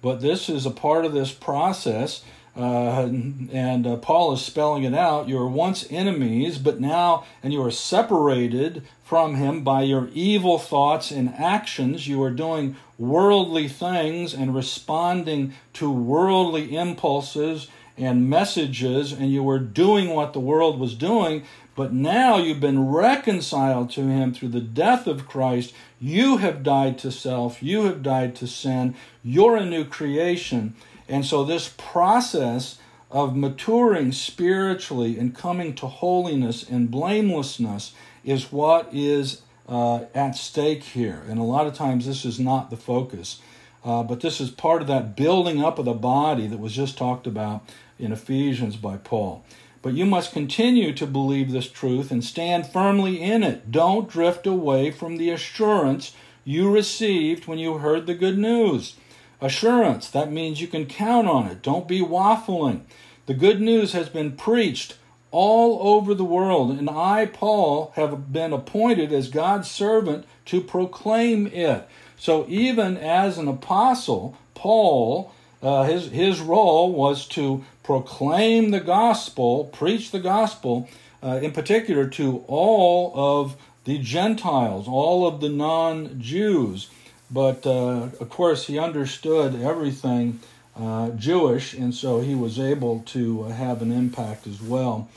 but 0.00 0.20
this 0.20 0.48
is 0.48 0.64
a 0.64 0.70
part 0.70 1.04
of 1.04 1.12
this 1.12 1.32
process. 1.32 2.22
Uh, 2.56 3.08
and 3.52 3.86
uh, 3.86 3.96
Paul 3.96 4.32
is 4.32 4.42
spelling 4.42 4.82
it 4.82 4.92
out. 4.94 5.28
You 5.28 5.36
were 5.36 5.48
once 5.48 5.86
enemies, 5.88 6.58
but 6.58 6.80
now, 6.80 7.24
and 7.42 7.52
you 7.52 7.62
are 7.62 7.70
separated 7.70 8.82
from 9.04 9.36
him 9.36 9.62
by 9.62 9.82
your 9.82 10.08
evil 10.12 10.58
thoughts 10.58 11.10
and 11.10 11.32
actions. 11.34 12.08
You 12.08 12.22
are 12.24 12.30
doing 12.30 12.76
worldly 12.98 13.68
things 13.68 14.34
and 14.34 14.54
responding 14.54 15.54
to 15.74 15.90
worldly 15.90 16.76
impulses 16.76 17.68
and 17.96 18.28
messages, 18.28 19.12
and 19.12 19.30
you 19.30 19.42
were 19.42 19.58
doing 19.58 20.10
what 20.10 20.32
the 20.32 20.40
world 20.40 20.78
was 20.80 20.94
doing. 20.94 21.44
But 21.74 21.92
now 21.92 22.36
you've 22.36 22.60
been 22.60 22.88
reconciled 22.88 23.90
to 23.90 24.02
him 24.02 24.34
through 24.34 24.48
the 24.48 24.60
death 24.60 25.06
of 25.06 25.28
Christ. 25.28 25.72
You 26.00 26.38
have 26.38 26.62
died 26.62 26.98
to 26.98 27.12
self. 27.12 27.62
You 27.62 27.84
have 27.84 28.02
died 28.02 28.34
to 28.36 28.46
sin. 28.46 28.94
You're 29.22 29.56
a 29.56 29.66
new 29.66 29.84
creation. 29.84 30.74
And 31.08 31.24
so, 31.24 31.44
this 31.44 31.74
process 31.76 32.78
of 33.10 33.36
maturing 33.36 34.12
spiritually 34.12 35.18
and 35.18 35.34
coming 35.34 35.74
to 35.74 35.86
holiness 35.86 36.68
and 36.68 36.90
blamelessness 36.90 37.92
is 38.24 38.52
what 38.52 38.88
is 38.92 39.42
uh, 39.68 40.04
at 40.14 40.32
stake 40.32 40.82
here. 40.82 41.22
And 41.28 41.38
a 41.38 41.44
lot 41.44 41.66
of 41.66 41.74
times, 41.74 42.06
this 42.06 42.24
is 42.24 42.38
not 42.38 42.70
the 42.70 42.76
focus. 42.76 43.40
Uh, 43.84 44.02
but 44.02 44.20
this 44.20 44.40
is 44.40 44.50
part 44.50 44.82
of 44.82 44.88
that 44.88 45.16
building 45.16 45.62
up 45.62 45.78
of 45.78 45.86
the 45.86 45.94
body 45.94 46.46
that 46.46 46.58
was 46.60 46.74
just 46.74 46.98
talked 46.98 47.26
about 47.26 47.62
in 47.98 48.12
Ephesians 48.12 48.76
by 48.76 48.96
Paul. 48.96 49.44
But 49.82 49.94
you 49.94 50.04
must 50.04 50.32
continue 50.32 50.92
to 50.94 51.06
believe 51.06 51.52
this 51.52 51.70
truth 51.70 52.10
and 52.10 52.22
stand 52.22 52.66
firmly 52.66 53.20
in 53.22 53.42
it. 53.42 53.70
Don't 53.70 54.08
drift 54.08 54.46
away 54.46 54.90
from 54.90 55.16
the 55.16 55.30
assurance 55.30 56.14
you 56.44 56.70
received 56.70 57.46
when 57.46 57.58
you 57.58 57.78
heard 57.78 58.06
the 58.06 58.14
good 58.14 58.38
news 58.38 58.96
assurance. 59.40 60.10
That 60.10 60.30
means 60.30 60.60
you 60.60 60.68
can 60.68 60.86
count 60.86 61.28
on 61.28 61.46
it. 61.46 61.62
Don't 61.62 61.88
be 61.88 62.00
waffling. 62.00 62.82
The 63.26 63.34
good 63.34 63.60
news 63.60 63.92
has 63.92 64.08
been 64.08 64.32
preached 64.32 64.96
all 65.30 65.96
over 65.96 66.12
the 66.12 66.24
world, 66.24 66.76
and 66.76 66.90
I, 66.90 67.26
Paul, 67.26 67.92
have 67.94 68.32
been 68.32 68.52
appointed 68.52 69.12
as 69.12 69.28
God's 69.28 69.70
servant 69.70 70.26
to 70.46 70.60
proclaim 70.60 71.46
it. 71.46 71.88
So, 72.18 72.44
even 72.48 72.96
as 72.96 73.38
an 73.38 73.46
apostle, 73.48 74.36
Paul, 74.54 75.32
uh, 75.62 75.84
his, 75.84 76.10
his 76.10 76.40
role 76.40 76.92
was 76.92 77.26
to 77.28 77.64
proclaim 77.82 78.70
the 78.70 78.80
gospel, 78.80 79.64
preach 79.64 80.10
the 80.10 80.20
gospel, 80.20 80.88
uh, 81.22 81.40
in 81.42 81.52
particular 81.52 82.06
to 82.06 82.44
all 82.46 83.12
of 83.14 83.56
the 83.84 83.98
Gentiles, 83.98 84.86
all 84.88 85.26
of 85.26 85.40
the 85.40 85.48
non 85.48 86.20
Jews. 86.20 86.88
But 87.30 87.66
uh, 87.66 88.08
of 88.20 88.28
course, 88.28 88.66
he 88.66 88.78
understood 88.78 89.60
everything 89.60 90.40
uh, 90.76 91.10
Jewish, 91.10 91.74
and 91.74 91.94
so 91.94 92.20
he 92.20 92.34
was 92.34 92.58
able 92.58 93.00
to 93.06 93.44
have 93.44 93.82
an 93.82 93.92
impact 93.92 94.46
as 94.46 94.60
well 94.60 95.08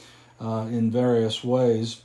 uh, 0.42 0.68
in 0.70 0.92
various 0.92 1.44
ways, 1.44 2.02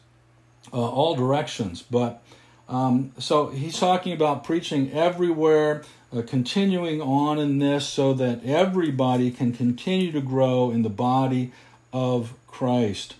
uh, 0.73 0.77
all 0.77 1.15
directions. 1.15 1.83
But 1.83 2.23
um, 2.69 3.13
so 3.19 3.49
he's 3.49 3.79
talking 3.79 4.13
about 4.13 4.45
preaching 4.45 4.93
everywhere, 4.93 5.85
uh, 6.15 6.23
continuing 6.23 7.01
on 7.01 7.39
in 7.39 7.59
this 7.59 7.87
so 7.87 8.13
that 8.15 8.45
everybody 8.45 9.31
can 9.31 9.53
continue 9.53 10.13
to 10.13 10.21
grow 10.21 10.71
in 10.71 10.83
the 10.83 10.91
body 10.91 11.53
of 11.93 12.35
Christ. 12.47 13.15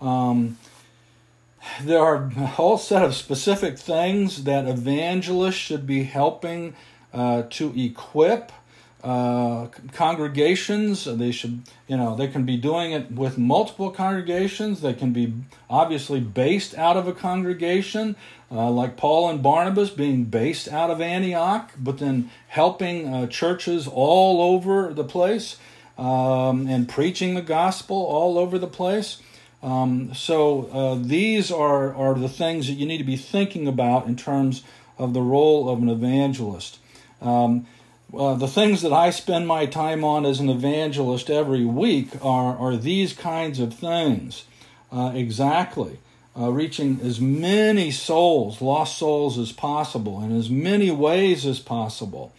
Um, 0.00 0.58
there 1.82 2.00
are 2.00 2.30
a 2.36 2.46
whole 2.46 2.78
set 2.78 3.02
of 3.02 3.14
specific 3.14 3.78
things 3.78 4.44
that 4.44 4.66
evangelists 4.66 5.54
should 5.54 5.86
be 5.86 6.04
helping 6.04 6.74
uh, 7.12 7.44
to 7.50 7.72
equip 7.78 8.52
uh, 9.02 9.66
congregations. 9.92 11.04
They 11.04 11.32
should, 11.32 11.62
you 11.88 11.96
know, 11.96 12.14
they 12.16 12.28
can 12.28 12.44
be 12.44 12.56
doing 12.56 12.92
it 12.92 13.10
with 13.10 13.38
multiple 13.38 13.90
congregations. 13.90 14.80
They 14.80 14.94
can 14.94 15.12
be 15.12 15.32
obviously 15.68 16.20
based 16.20 16.76
out 16.76 16.96
of 16.96 17.08
a 17.08 17.12
congregation, 17.12 18.16
uh, 18.50 18.70
like 18.70 18.96
Paul 18.96 19.30
and 19.30 19.42
Barnabas 19.42 19.90
being 19.90 20.24
based 20.24 20.68
out 20.68 20.90
of 20.90 21.00
Antioch, 21.00 21.72
but 21.78 21.98
then 21.98 22.30
helping 22.48 23.08
uh, 23.08 23.26
churches 23.26 23.88
all 23.88 24.42
over 24.42 24.92
the 24.92 25.04
place 25.04 25.56
um, 25.96 26.66
and 26.66 26.88
preaching 26.88 27.34
the 27.34 27.42
gospel 27.42 27.96
all 27.96 28.38
over 28.38 28.58
the 28.58 28.66
place. 28.66 29.22
Um, 29.62 30.14
so 30.14 30.66
uh, 30.72 30.94
these 31.00 31.50
are, 31.50 31.94
are 31.94 32.14
the 32.14 32.28
things 32.28 32.66
that 32.66 32.74
you 32.74 32.86
need 32.86 32.98
to 32.98 33.04
be 33.04 33.16
thinking 33.16 33.68
about 33.68 34.06
in 34.06 34.16
terms 34.16 34.62
of 34.98 35.12
the 35.14 35.20
role 35.20 35.68
of 35.68 35.80
an 35.82 35.88
evangelist. 35.88 36.78
Um, 37.20 37.66
uh, 38.16 38.34
the 38.34 38.48
things 38.48 38.82
that 38.82 38.92
I 38.92 39.10
spend 39.10 39.46
my 39.46 39.66
time 39.66 40.04
on 40.04 40.26
as 40.26 40.40
an 40.40 40.48
evangelist 40.48 41.30
every 41.30 41.64
week 41.64 42.08
are, 42.24 42.56
are 42.56 42.76
these 42.76 43.12
kinds 43.12 43.60
of 43.60 43.74
things. 43.74 44.44
Uh, 44.92 45.12
exactly. 45.14 45.98
Uh, 46.38 46.50
reaching 46.50 47.00
as 47.02 47.20
many 47.20 47.90
souls, 47.90 48.60
lost 48.60 48.98
souls, 48.98 49.38
as 49.38 49.52
possible, 49.52 50.22
in 50.22 50.36
as 50.36 50.48
many 50.48 50.90
ways 50.90 51.44
as 51.44 51.58
possible. 51.58 52.32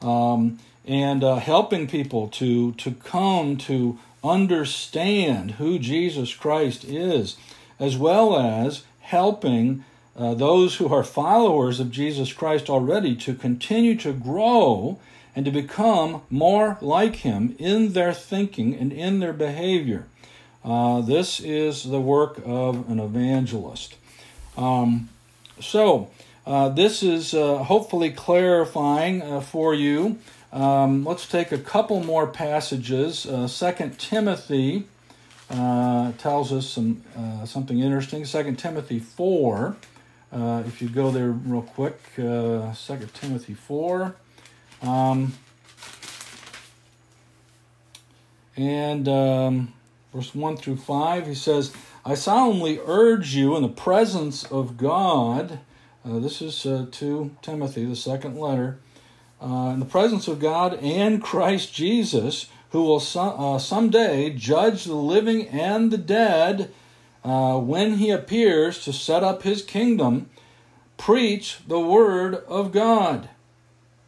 Um, 0.00 0.58
and 0.84 1.22
uh, 1.22 1.36
helping 1.36 1.86
people 1.86 2.28
to, 2.28 2.72
to 2.72 2.92
come 2.92 3.56
to 3.58 3.98
understand 4.24 5.52
who 5.52 5.78
Jesus 5.78 6.34
Christ 6.34 6.84
is, 6.84 7.36
as 7.78 7.96
well 7.96 8.38
as 8.38 8.84
helping 9.00 9.84
uh, 10.16 10.34
those 10.34 10.76
who 10.76 10.92
are 10.92 11.02
followers 11.02 11.80
of 11.80 11.90
Jesus 11.90 12.32
Christ 12.32 12.68
already 12.68 13.16
to 13.16 13.34
continue 13.34 13.96
to 13.96 14.12
grow 14.12 14.98
and 15.34 15.44
to 15.46 15.50
become 15.50 16.22
more 16.28 16.76
like 16.80 17.16
Him 17.16 17.56
in 17.58 17.92
their 17.92 18.12
thinking 18.12 18.74
and 18.74 18.92
in 18.92 19.20
their 19.20 19.32
behavior. 19.32 20.06
Uh, 20.64 21.00
this 21.00 21.40
is 21.40 21.84
the 21.84 22.00
work 22.00 22.40
of 22.44 22.88
an 22.90 23.00
evangelist. 23.00 23.96
Um, 24.56 25.08
so, 25.60 26.10
uh, 26.46 26.68
this 26.68 27.02
is 27.02 27.34
uh, 27.34 27.58
hopefully 27.58 28.10
clarifying 28.10 29.22
uh, 29.22 29.40
for 29.40 29.74
you 29.74 30.18
um, 30.52 31.04
let's 31.04 31.26
take 31.26 31.50
a 31.50 31.56
couple 31.56 32.04
more 32.04 32.26
passages. 32.26 33.24
Uh, 33.24 33.48
Second 33.48 33.98
Timothy 33.98 34.84
tells 35.48 36.52
us 36.52 36.68
some 36.68 37.02
something 37.46 37.78
interesting. 37.78 38.26
Second 38.26 38.58
Timothy 38.58 38.98
four. 38.98 39.76
Uh, 40.32 40.62
if 40.66 40.80
you 40.80 40.88
go 40.88 41.10
there 41.10 41.30
real 41.30 41.62
quick, 41.62 42.00
uh, 42.18 42.72
Second 42.72 43.12
Timothy 43.12 43.54
four. 43.54 44.16
Um, 44.80 45.34
and 48.56 49.08
um, 49.08 49.72
verse 50.12 50.34
1 50.34 50.56
through 50.56 50.76
5, 50.76 51.26
he 51.26 51.34
says, 51.34 51.72
I 52.04 52.14
solemnly 52.14 52.80
urge 52.84 53.34
you 53.34 53.56
in 53.56 53.62
the 53.62 53.68
presence 53.68 54.44
of 54.44 54.76
God, 54.76 55.60
uh, 56.04 56.18
this 56.18 56.42
is 56.42 56.66
uh, 56.66 56.86
to 56.92 57.30
Timothy, 57.42 57.84
the 57.84 57.96
second 57.96 58.36
letter, 58.38 58.78
uh, 59.40 59.70
in 59.72 59.80
the 59.80 59.86
presence 59.86 60.28
of 60.28 60.40
God 60.40 60.74
and 60.74 61.22
Christ 61.22 61.72
Jesus, 61.72 62.48
who 62.70 62.82
will 62.82 63.00
some, 63.00 63.38
uh, 63.38 63.58
someday 63.58 64.30
judge 64.30 64.84
the 64.84 64.94
living 64.94 65.48
and 65.48 65.90
the 65.90 65.98
dead 65.98 66.72
uh, 67.24 67.58
when 67.58 67.98
he 67.98 68.10
appears 68.10 68.82
to 68.84 68.92
set 68.92 69.22
up 69.22 69.42
his 69.42 69.62
kingdom, 69.62 70.28
preach 70.96 71.58
the 71.66 71.80
word 71.80 72.34
of 72.48 72.72
God. 72.72 73.28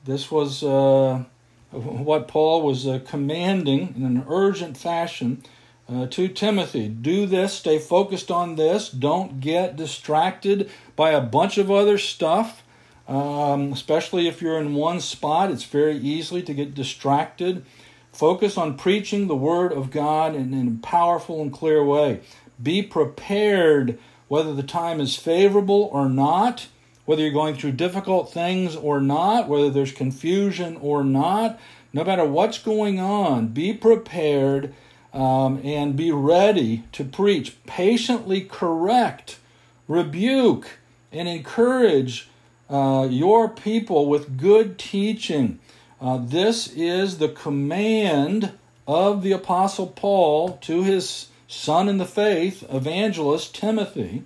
This 0.05 0.31
was 0.31 0.62
uh, 0.62 1.24
what 1.70 2.29
Paul 2.29 2.62
was 2.62 2.87
uh, 2.87 3.00
commanding 3.07 3.94
in 3.96 4.05
an 4.05 4.24
urgent 4.29 4.77
fashion 4.77 5.42
uh, 5.88 6.07
to 6.07 6.29
Timothy. 6.29 6.88
Do 6.88 7.27
this, 7.27 7.55
stay 7.55 7.79
focused 7.79 8.31
on 8.31 8.57
this, 8.57 8.88
don't 8.88 9.40
get 9.40 9.77
distracted 9.77 10.70
by 10.96 11.11
a 11.11 11.20
bunch 11.20 11.59
of 11.59 11.70
other 11.70 11.98
stuff. 11.98 12.62
Um, 13.07 13.72
especially 13.72 14.29
if 14.29 14.40
you're 14.40 14.59
in 14.59 14.74
one 14.74 15.00
spot, 15.00 15.50
it's 15.50 15.64
very 15.64 15.98
easy 15.98 16.40
to 16.40 16.55
get 16.55 16.74
distracted. 16.74 17.64
Focus 18.12 18.57
on 18.57 18.79
preaching 18.79 19.27
the 19.27 19.37
Word 19.37 19.72
of 19.72 19.90
God 19.90 20.35
in, 20.35 20.55
in 20.55 20.68
a 20.68 20.87
powerful 20.87 21.42
and 21.42 21.53
clear 21.53 21.85
way. 21.85 22.20
Be 22.62 22.83
prepared 22.83 23.99
whether 24.29 24.55
the 24.55 24.62
time 24.62 25.01
is 25.01 25.17
favorable 25.17 25.88
or 25.93 26.09
not, 26.09 26.69
whether 27.05 27.23
you're 27.23 27.31
going 27.31 27.55
through 27.55 27.73
difficult 27.73 28.33
things 28.33 28.75
or 28.75 29.01
not, 29.01 29.49
whether 29.49 29.71
there's 29.71 29.93
confusion 29.93 30.77
or 30.81 31.05
not. 31.05 31.61
No 31.93 32.05
matter 32.05 32.25
what's 32.25 32.59
going 32.59 32.99
on, 32.99 33.49
be 33.49 33.73
prepared 33.73 34.75
um, 35.12 35.61
and 35.62 35.95
be 35.95 36.11
ready 36.11 36.85
to 36.93 37.05
preach. 37.05 37.57
Patiently 37.67 38.40
correct, 38.40 39.38
rebuke, 39.87 40.79
and 41.12 41.29
encourage 41.29 42.29
uh, 42.69 43.07
your 43.09 43.49
people 43.49 44.07
with 44.07 44.38
good 44.38 44.79
teaching. 44.79 45.61
Uh, 46.01 46.19
this 46.19 46.67
is 46.75 47.19
the 47.19 47.29
command 47.29 48.53
of 48.87 49.23
the 49.23 49.33
Apostle 49.33 49.87
Paul 49.87 50.59
to 50.62 50.83
his 50.83 51.29
son 51.55 51.88
in 51.88 51.99
the 51.99 52.07
faith, 52.07 52.64
evangelist 52.71 53.55
Timothy. 53.55 54.25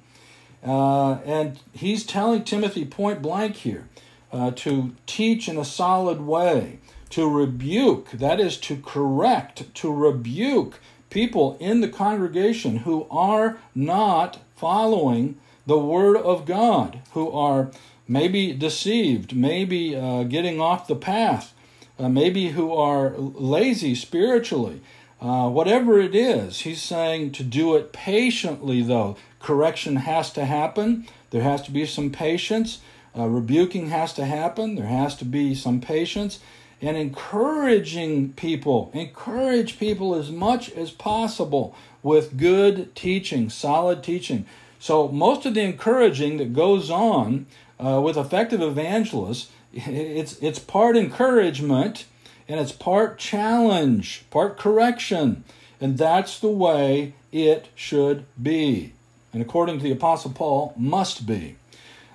Uh, 0.67 1.15
and 1.25 1.61
he's 1.73 2.05
telling 2.05 2.43
Timothy 2.43 2.85
point 2.85 3.23
blank 3.23 3.57
here 3.57 3.89
uh, 4.33 4.51
to 4.53 4.95
teach 5.07 5.49
in 5.49 5.57
a 5.57 5.65
solid 5.65 6.21
way, 6.21 6.81
to 7.11 7.29
rebuke, 7.29 8.11
that 8.11 8.41
is, 8.41 8.57
to 8.59 8.77
correct, 8.77 9.73
to 9.77 9.93
rebuke 9.93 10.81
people 11.11 11.57
in 11.61 11.81
the 11.81 11.89
congregation 11.89 12.79
who 12.79 13.07
are 13.11 13.59
not 13.75 14.39
following 14.57 15.39
the 15.67 15.79
Word 15.79 16.17
of 16.17 16.45
God, 16.45 17.01
who 17.13 17.31
are 17.31 17.71
maybe 18.07 18.53
deceived, 18.53 19.35
maybe 19.35 19.95
uh, 19.95 20.25
getting 20.25 20.61
off 20.61 20.87
the 20.87 20.97
path, 20.97 21.55
uh, 21.99 22.09
maybe 22.09 22.49
who 22.51 22.75
are 22.75 23.11
lazy 23.17 23.95
spiritually. 23.95 24.81
Uh, 25.21 25.49
whatever 25.49 25.99
it 25.99 26.15
is, 26.15 26.61
he's 26.61 26.81
saying 26.81 27.33
to 27.33 27.43
do 27.43 27.75
it 27.75 27.93
patiently, 27.93 28.83
though. 28.83 29.17
Correction 29.41 29.97
has 29.97 30.33
to 30.33 30.45
happen. 30.45 31.07
There 31.31 31.43
has 31.43 31.63
to 31.63 31.73
be 31.73 31.87
some 31.87 32.11
patience. 32.11 32.81
Uh, 33.17 33.27
rebuking 33.27 33.89
has 33.89 34.13
to 34.15 34.25
happen. 34.25 34.77
There 34.77 34.87
has 34.87 35.17
to 35.17 35.25
be 35.25 35.55
some 35.55 35.81
patience. 35.81 36.39
And 36.81 36.97
encouraging 36.97 38.35
people, 38.35 38.93
encourage 38.95 39.81
people 39.81 40.15
as 40.15 40.31
much 40.31 40.71
as 40.71 40.93
possible 40.93 41.75
with 42.05 42.37
good 42.37 42.95
teaching, 42.95 43.51
solid 43.51 44.05
teaching. 44.05 44.47
So, 44.79 45.09
most 45.09 45.45
of 45.45 45.55
the 45.55 45.63
encouraging 45.63 46.37
that 46.37 46.53
goes 46.53 46.89
on 46.89 47.47
uh, 47.85 48.01
with 48.01 48.17
effective 48.17 48.63
evangelists, 48.63 49.51
it's, 49.73 50.39
it's 50.41 50.61
part 50.61 50.97
encouragement 50.97 52.05
and 52.49 52.59
it's 52.59 52.73
part 52.73 53.19
challenge, 53.19 54.25
part 54.31 54.57
correction. 54.59 55.45
And 55.81 55.99
that's 55.99 56.41
the 56.41 56.49
way 56.49 57.15
it 57.31 57.69
should 57.75 58.25
be. 58.43 58.95
And 59.33 59.43
according 59.43 59.79
to 59.79 59.85
the 59.85 59.93
Apostle 59.93 60.33
Paul, 60.33 60.73
must 60.77 61.27
be. 61.27 61.57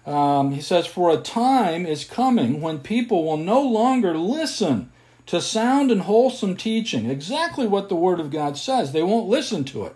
Um, 0.05 0.51
he 0.51 0.61
says, 0.61 0.87
For 0.87 1.11
a 1.11 1.17
time 1.17 1.85
is 1.85 2.03
coming 2.03 2.59
when 2.59 2.79
people 2.79 3.23
will 3.23 3.37
no 3.37 3.61
longer 3.61 4.17
listen 4.17 4.91
to 5.27 5.39
sound 5.39 5.91
and 5.91 6.01
wholesome 6.01 6.57
teaching, 6.57 7.09
exactly 7.09 7.67
what 7.67 7.87
the 7.87 7.95
Word 7.95 8.19
of 8.19 8.31
God 8.31 8.57
says. 8.57 8.91
They 8.91 9.03
won't 9.03 9.29
listen 9.29 9.63
to 9.65 9.85
it. 9.85 9.95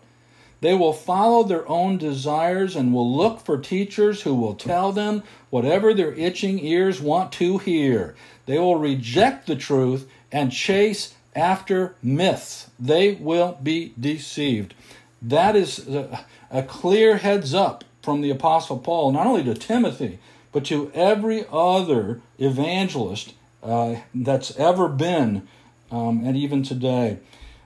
They 0.59 0.73
will 0.73 0.93
follow 0.93 1.43
their 1.43 1.67
own 1.69 1.97
desires 1.97 2.75
and 2.75 2.93
will 2.93 3.15
look 3.15 3.41
for 3.41 3.57
teachers 3.57 4.21
who 4.21 4.33
will 4.33 4.55
tell 4.55 4.91
them 4.91 5.23
whatever 5.49 5.93
their 5.93 6.13
itching 6.13 6.59
ears 6.59 6.99
want 6.99 7.31
to 7.33 7.57
hear. 7.59 8.15
They 8.47 8.57
will 8.57 8.77
reject 8.77 9.45
the 9.45 9.55
truth 9.55 10.09
and 10.31 10.51
chase 10.51 11.13
after 11.35 11.95
myths. 12.01 12.69
They 12.79 13.13
will 13.13 13.59
be 13.61 13.93
deceived. 13.99 14.73
That 15.21 15.55
is 15.55 15.87
a, 15.87 16.25
a 16.51 16.63
clear 16.63 17.17
heads 17.17 17.53
up 17.53 17.83
from 18.01 18.21
the 18.21 18.29
Apostle 18.29 18.79
Paul, 18.79 19.11
not 19.11 19.27
only 19.27 19.43
to 19.43 19.53
Timothy, 19.53 20.19
but 20.51 20.65
to 20.65 20.91
every 20.93 21.45
other 21.51 22.21
evangelist 22.39 23.33
uh, 23.61 23.97
that's 24.13 24.55
ever 24.57 24.87
been, 24.87 25.47
um, 25.91 26.21
and 26.25 26.37
even 26.37 26.63
today. 26.63 27.19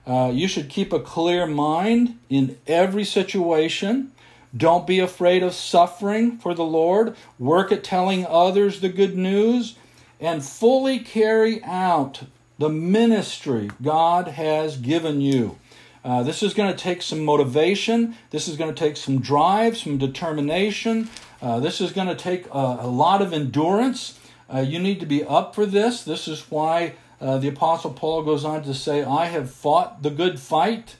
Uh, 0.06 0.30
you 0.32 0.48
should 0.48 0.68
keep 0.68 0.92
a 0.92 0.98
clear 0.98 1.46
mind 1.46 2.18
in 2.28 2.58
every 2.66 3.04
situation. 3.04 4.10
Don't 4.54 4.86
be 4.86 4.98
afraid 4.98 5.42
of 5.42 5.54
suffering 5.54 6.38
for 6.38 6.54
the 6.54 6.64
Lord. 6.64 7.16
Work 7.38 7.70
at 7.70 7.84
telling 7.84 8.26
others 8.26 8.80
the 8.80 8.88
good 8.88 9.16
news 9.16 9.76
and 10.20 10.44
fully 10.44 10.98
carry 10.98 11.62
out 11.64 12.22
the 12.62 12.68
ministry 12.68 13.68
God 13.82 14.28
has 14.28 14.76
given 14.76 15.20
you. 15.20 15.58
Uh, 16.04 16.22
this 16.22 16.44
is 16.44 16.54
going 16.54 16.72
to 16.72 16.78
take 16.78 17.02
some 17.02 17.24
motivation. 17.24 18.14
This 18.30 18.46
is 18.46 18.56
going 18.56 18.72
to 18.72 18.78
take 18.78 18.96
some 18.96 19.18
drive, 19.18 19.76
some 19.76 19.98
determination. 19.98 21.10
Uh, 21.40 21.58
this 21.58 21.80
is 21.80 21.90
going 21.90 22.06
to 22.06 22.14
take 22.14 22.46
a, 22.46 22.78
a 22.82 22.86
lot 22.86 23.20
of 23.20 23.32
endurance. 23.32 24.16
Uh, 24.48 24.60
you 24.60 24.78
need 24.78 25.00
to 25.00 25.06
be 25.06 25.24
up 25.24 25.56
for 25.56 25.66
this. 25.66 26.04
This 26.04 26.28
is 26.28 26.48
why 26.52 26.94
uh, 27.20 27.38
the 27.38 27.48
Apostle 27.48 27.94
Paul 27.94 28.22
goes 28.22 28.44
on 28.44 28.62
to 28.62 28.74
say, 28.74 29.02
I 29.02 29.26
have 29.26 29.50
fought 29.50 30.04
the 30.04 30.10
good 30.10 30.38
fight, 30.38 30.98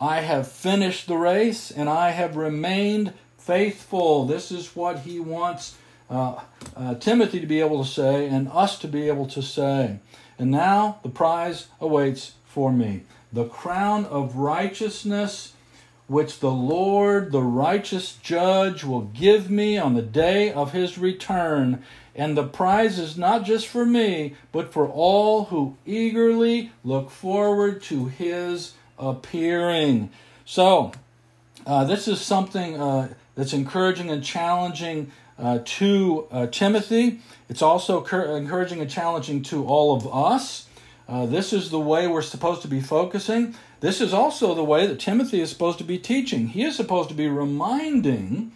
I 0.00 0.22
have 0.22 0.50
finished 0.50 1.06
the 1.06 1.16
race, 1.16 1.70
and 1.70 1.88
I 1.88 2.10
have 2.10 2.34
remained 2.34 3.12
faithful. 3.38 4.24
This 4.24 4.50
is 4.50 4.74
what 4.74 4.98
he 5.00 5.20
wants 5.20 5.76
uh, 6.10 6.40
uh, 6.74 6.96
Timothy 6.96 7.38
to 7.38 7.46
be 7.46 7.60
able 7.60 7.84
to 7.84 7.88
say 7.88 8.26
and 8.26 8.48
us 8.48 8.76
to 8.80 8.88
be 8.88 9.06
able 9.06 9.26
to 9.28 9.40
say. 9.40 10.00
And 10.40 10.50
now 10.50 11.00
the 11.02 11.10
prize 11.10 11.68
awaits 11.82 12.32
for 12.46 12.72
me 12.72 13.02
the 13.30 13.44
crown 13.44 14.06
of 14.06 14.36
righteousness 14.36 15.52
which 16.06 16.40
the 16.40 16.50
Lord, 16.50 17.30
the 17.30 17.42
righteous 17.42 18.16
judge, 18.16 18.82
will 18.82 19.02
give 19.02 19.50
me 19.50 19.76
on 19.76 19.94
the 19.94 20.02
day 20.02 20.50
of 20.50 20.72
his 20.72 20.96
return. 20.96 21.84
And 22.16 22.36
the 22.36 22.46
prize 22.48 22.98
is 22.98 23.18
not 23.18 23.44
just 23.44 23.68
for 23.68 23.84
me, 23.84 24.34
but 24.50 24.72
for 24.72 24.88
all 24.88 25.44
who 25.44 25.76
eagerly 25.86 26.72
look 26.82 27.10
forward 27.10 27.82
to 27.84 28.06
his 28.06 28.72
appearing. 28.98 30.10
So, 30.44 30.90
uh, 31.66 31.84
this 31.84 32.08
is 32.08 32.20
something 32.20 32.80
uh, 32.80 33.12
that's 33.36 33.52
encouraging 33.52 34.10
and 34.10 34.24
challenging 34.24 35.12
to 35.58 36.26
uh, 36.30 36.46
Timothy. 36.46 37.20
It's 37.48 37.62
also 37.62 38.00
cur- 38.00 38.36
encouraging 38.36 38.80
and 38.80 38.90
challenging 38.90 39.42
to 39.44 39.66
all 39.66 39.96
of 39.96 40.06
us. 40.12 40.68
Uh, 41.08 41.26
this 41.26 41.52
is 41.52 41.70
the 41.70 41.80
way 41.80 42.06
we're 42.06 42.22
supposed 42.22 42.62
to 42.62 42.68
be 42.68 42.80
focusing. 42.80 43.54
This 43.80 44.00
is 44.00 44.14
also 44.14 44.54
the 44.54 44.64
way 44.64 44.86
that 44.86 45.00
Timothy 45.00 45.40
is 45.40 45.50
supposed 45.50 45.78
to 45.78 45.84
be 45.84 45.98
teaching. 45.98 46.48
He 46.48 46.62
is 46.62 46.76
supposed 46.76 47.08
to 47.08 47.14
be 47.14 47.28
reminding 47.28 48.52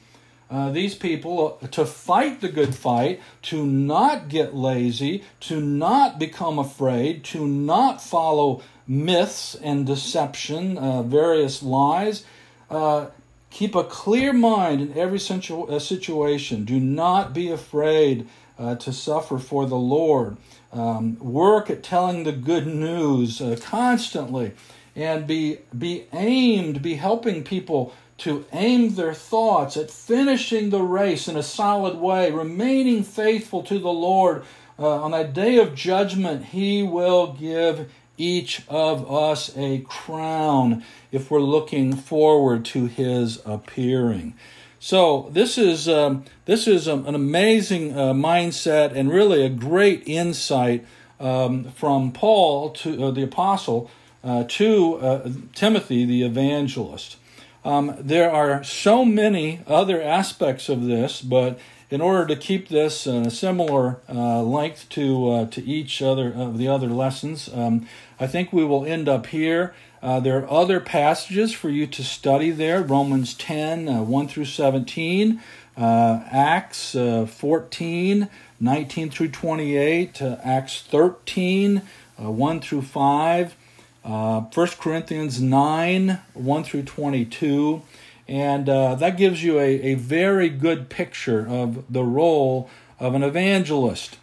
uh, 0.50 0.70
these 0.70 0.94
people 0.94 1.58
to 1.70 1.84
fight 1.84 2.40
the 2.40 2.48
good 2.48 2.74
fight, 2.74 3.20
to 3.42 3.66
not 3.66 4.28
get 4.28 4.54
lazy, 4.54 5.24
to 5.40 5.60
not 5.60 6.18
become 6.18 6.58
afraid, 6.58 7.24
to 7.24 7.46
not 7.46 8.02
follow 8.02 8.62
myths 8.86 9.54
and 9.56 9.86
deception, 9.86 10.78
uh, 10.78 11.02
various 11.02 11.62
lies. 11.62 12.24
Uh, 12.70 13.06
keep 13.54 13.76
a 13.76 13.84
clear 13.84 14.32
mind 14.32 14.80
in 14.80 14.98
every 14.98 15.18
situ- 15.18 15.68
uh, 15.68 15.78
situation. 15.78 16.64
Do 16.64 16.80
not 16.80 17.32
be 17.32 17.50
afraid 17.52 18.26
uh, 18.58 18.74
to 18.76 18.92
suffer 18.92 19.38
for 19.38 19.64
the 19.64 19.76
Lord 19.76 20.36
um, 20.72 21.16
work 21.20 21.70
at 21.70 21.84
telling 21.84 22.24
the 22.24 22.32
good 22.32 22.66
news 22.66 23.40
uh, 23.40 23.56
constantly 23.62 24.52
and 24.96 25.26
be, 25.26 25.58
be 25.76 26.06
aimed, 26.12 26.82
be 26.82 26.94
helping 26.94 27.44
people 27.44 27.94
to 28.18 28.44
aim 28.52 28.94
their 28.96 29.14
thoughts 29.14 29.76
at 29.76 29.90
finishing 29.90 30.70
the 30.70 30.82
race 30.82 31.28
in 31.28 31.36
a 31.36 31.42
solid 31.42 31.96
way, 31.96 32.32
remaining 32.32 33.04
faithful 33.04 33.62
to 33.62 33.78
the 33.78 33.92
Lord. 33.92 34.44
Uh, 34.78 35.02
on 35.02 35.12
that 35.12 35.32
day 35.32 35.58
of 35.58 35.74
judgment, 35.74 36.46
He 36.46 36.82
will 36.82 37.32
give 37.32 37.90
each 38.16 38.62
of 38.68 39.10
us 39.10 39.56
a 39.56 39.80
crown 39.88 40.84
if 41.12 41.30
we're 41.30 41.40
looking 41.40 41.94
forward 41.94 42.64
to 42.66 42.86
His 42.86 43.40
appearing. 43.44 44.34
So 44.80 45.30
this 45.30 45.56
is 45.56 45.88
um, 45.88 46.24
this 46.44 46.66
is 46.66 46.88
um, 46.88 47.06
an 47.06 47.14
amazing 47.14 47.92
uh, 47.92 48.12
mindset 48.12 48.94
and 48.94 49.10
really 49.10 49.42
a 49.42 49.48
great 49.48 50.02
insight 50.06 50.84
um, 51.18 51.70
from 51.70 52.12
Paul 52.12 52.70
to 52.70 53.06
uh, 53.06 53.10
the 53.10 53.22
apostle 53.22 53.90
uh, 54.22 54.44
to 54.46 54.96
uh, 54.96 55.30
Timothy 55.54 56.04
the 56.04 56.22
evangelist. 56.22 57.16
Um, 57.64 57.96
there 57.98 58.30
are 58.30 58.62
so 58.62 59.06
many 59.06 59.60
other 59.66 60.02
aspects 60.02 60.68
of 60.68 60.84
this, 60.84 61.22
but 61.22 61.58
in 61.94 62.00
order 62.00 62.26
to 62.26 62.34
keep 62.34 62.68
this 62.70 63.06
a 63.06 63.30
similar 63.30 64.00
uh, 64.08 64.42
length 64.42 64.88
to 64.88 65.30
uh, 65.30 65.46
to 65.46 65.64
each 65.64 66.02
other 66.02 66.32
of 66.32 66.58
the 66.58 66.66
other 66.66 66.88
lessons, 66.88 67.48
um, 67.54 67.86
I 68.18 68.26
think 68.26 68.52
we 68.52 68.64
will 68.64 68.84
end 68.84 69.08
up 69.08 69.26
here. 69.26 69.76
Uh, 70.02 70.18
there 70.18 70.40
are 70.40 70.50
other 70.50 70.80
passages 70.80 71.52
for 71.52 71.70
you 71.70 71.86
to 71.86 72.02
study 72.02 72.50
there 72.50 72.82
Romans 72.82 73.32
10, 73.34 73.88
uh, 73.88 74.02
1 74.02 74.26
through 74.26 74.44
17, 74.46 75.40
uh, 75.76 76.24
Acts 76.32 76.96
uh, 76.96 77.26
14, 77.26 78.28
19 78.58 79.10
through 79.10 79.28
28, 79.28 80.20
uh, 80.20 80.36
Acts 80.42 80.82
13, 80.82 81.80
uh, 82.20 82.28
1 82.28 82.60
through 82.60 82.82
5, 82.82 83.56
uh, 84.04 84.40
1 84.40 84.66
Corinthians 84.80 85.40
9, 85.40 86.18
1 86.34 86.64
through 86.64 86.82
22. 86.82 87.82
And 88.26 88.66
that 88.66 89.16
gives 89.16 89.44
you 89.44 89.58
a, 89.58 89.68
a 89.82 89.94
very 89.94 90.48
good 90.48 90.88
picture 90.88 91.46
of 91.46 91.84
the 91.92 92.02
role 92.02 92.70
of 92.98 93.14
an 93.14 93.22
evangelist. 93.22 94.16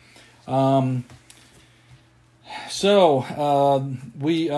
Um, 0.47 1.05
so 2.67 3.85
we 4.19 4.49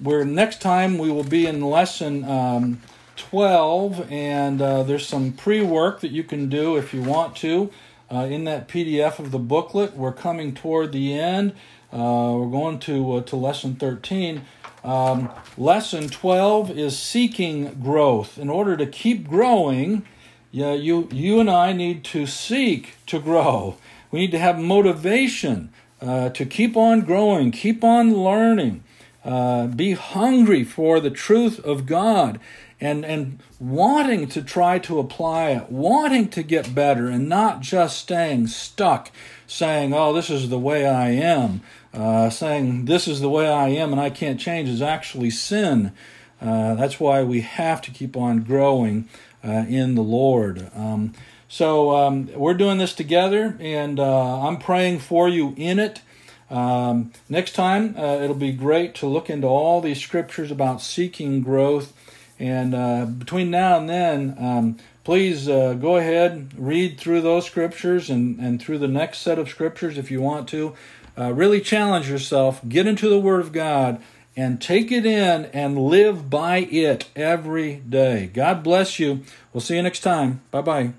we're 0.00 0.24
next 0.24 0.62
time 0.62 0.96
we 0.96 1.10
will 1.10 1.24
be 1.24 1.46
in 1.46 1.60
lesson 1.60 2.24
um, 2.24 2.80
12, 3.20 4.10
and 4.10 4.62
uh, 4.62 4.82
there's 4.82 5.06
some 5.06 5.32
pre 5.32 5.62
work 5.62 6.00
that 6.00 6.10
you 6.10 6.24
can 6.24 6.48
do 6.48 6.76
if 6.76 6.94
you 6.94 7.02
want 7.02 7.36
to 7.36 7.70
uh, 8.10 8.26
in 8.30 8.44
that 8.44 8.66
PDF 8.66 9.18
of 9.18 9.30
the 9.30 9.38
booklet. 9.38 9.94
We're 9.94 10.12
coming 10.12 10.54
toward 10.54 10.92
the 10.92 11.12
end. 11.12 11.52
Uh, 11.92 12.34
we're 12.38 12.50
going 12.50 12.78
to, 12.80 13.14
uh, 13.14 13.20
to 13.22 13.36
lesson 13.36 13.76
13. 13.76 14.42
Um, 14.82 15.30
lesson 15.58 16.08
12 16.08 16.70
is 16.70 16.98
seeking 16.98 17.80
growth. 17.82 18.38
In 18.38 18.48
order 18.48 18.76
to 18.76 18.86
keep 18.86 19.28
growing, 19.28 20.06
you, 20.52 21.08
you 21.12 21.40
and 21.40 21.50
I 21.50 21.72
need 21.72 22.04
to 22.04 22.26
seek 22.26 22.96
to 23.06 23.20
grow. 23.20 23.76
We 24.10 24.20
need 24.20 24.30
to 24.32 24.38
have 24.38 24.58
motivation 24.58 25.72
uh, 26.00 26.30
to 26.30 26.46
keep 26.46 26.76
on 26.76 27.02
growing, 27.02 27.50
keep 27.50 27.84
on 27.84 28.14
learning, 28.14 28.82
uh, 29.24 29.66
be 29.66 29.92
hungry 29.92 30.64
for 30.64 30.98
the 30.98 31.10
truth 31.10 31.60
of 31.60 31.86
God, 31.86 32.40
and, 32.80 33.04
and 33.04 33.40
wanting 33.58 34.28
to 34.28 34.42
try 34.42 34.78
to 34.80 34.98
apply 34.98 35.50
it, 35.50 35.70
wanting 35.70 36.28
to 36.30 36.42
get 36.42 36.74
better, 36.74 37.08
and 37.08 37.28
not 37.28 37.60
just 37.60 37.98
staying 37.98 38.46
stuck 38.46 39.10
saying, 39.46 39.92
oh, 39.92 40.12
this 40.12 40.30
is 40.30 40.48
the 40.48 40.58
way 40.58 40.86
I 40.86 41.10
am. 41.10 41.60
Uh, 41.92 42.30
saying, 42.30 42.84
this 42.84 43.08
is 43.08 43.20
the 43.20 43.28
way 43.28 43.48
I 43.48 43.68
am 43.68 43.92
and 43.92 44.00
I 44.00 44.10
can't 44.10 44.38
change 44.38 44.68
is 44.68 44.80
actually 44.80 45.30
sin. 45.30 45.92
Uh, 46.40 46.74
that's 46.74 47.00
why 47.00 47.22
we 47.22 47.40
have 47.40 47.82
to 47.82 47.90
keep 47.90 48.16
on 48.16 48.42
growing 48.42 49.08
uh, 49.44 49.64
in 49.68 49.94
the 49.94 50.02
Lord. 50.02 50.70
Um, 50.74 51.12
so 51.48 51.96
um, 51.96 52.28
we're 52.34 52.54
doing 52.54 52.78
this 52.78 52.94
together, 52.94 53.56
and 53.58 53.98
uh, 53.98 54.46
I'm 54.46 54.56
praying 54.56 55.00
for 55.00 55.28
you 55.28 55.52
in 55.56 55.80
it. 55.80 56.00
Um, 56.48 57.10
next 57.28 57.52
time, 57.52 57.96
uh, 57.98 58.20
it'll 58.22 58.36
be 58.36 58.52
great 58.52 58.94
to 58.96 59.08
look 59.08 59.28
into 59.28 59.48
all 59.48 59.80
these 59.80 60.00
scriptures 60.00 60.52
about 60.52 60.80
seeking 60.80 61.42
growth. 61.42 61.92
And 62.40 62.74
uh, 62.74 63.04
between 63.04 63.50
now 63.50 63.78
and 63.78 63.88
then, 63.88 64.34
um, 64.38 64.78
please 65.04 65.46
uh, 65.46 65.74
go 65.74 65.96
ahead, 65.96 66.52
read 66.56 66.98
through 66.98 67.20
those 67.20 67.44
scriptures 67.44 68.08
and, 68.08 68.40
and 68.40 68.60
through 68.60 68.78
the 68.78 68.88
next 68.88 69.18
set 69.18 69.38
of 69.38 69.50
scriptures 69.50 69.98
if 69.98 70.10
you 70.10 70.22
want 70.22 70.48
to. 70.48 70.74
Uh, 71.18 71.32
really 71.34 71.60
challenge 71.60 72.08
yourself, 72.08 72.66
get 72.66 72.86
into 72.86 73.10
the 73.10 73.20
Word 73.20 73.40
of 73.40 73.52
God, 73.52 74.00
and 74.34 74.60
take 74.60 74.90
it 74.90 75.04
in 75.04 75.44
and 75.46 75.76
live 75.76 76.30
by 76.30 76.58
it 76.58 77.08
every 77.14 77.76
day. 77.76 78.30
God 78.32 78.62
bless 78.62 78.98
you. 78.98 79.22
We'll 79.52 79.60
see 79.60 79.76
you 79.76 79.82
next 79.82 80.00
time. 80.00 80.40
Bye 80.50 80.62
bye. 80.62 80.92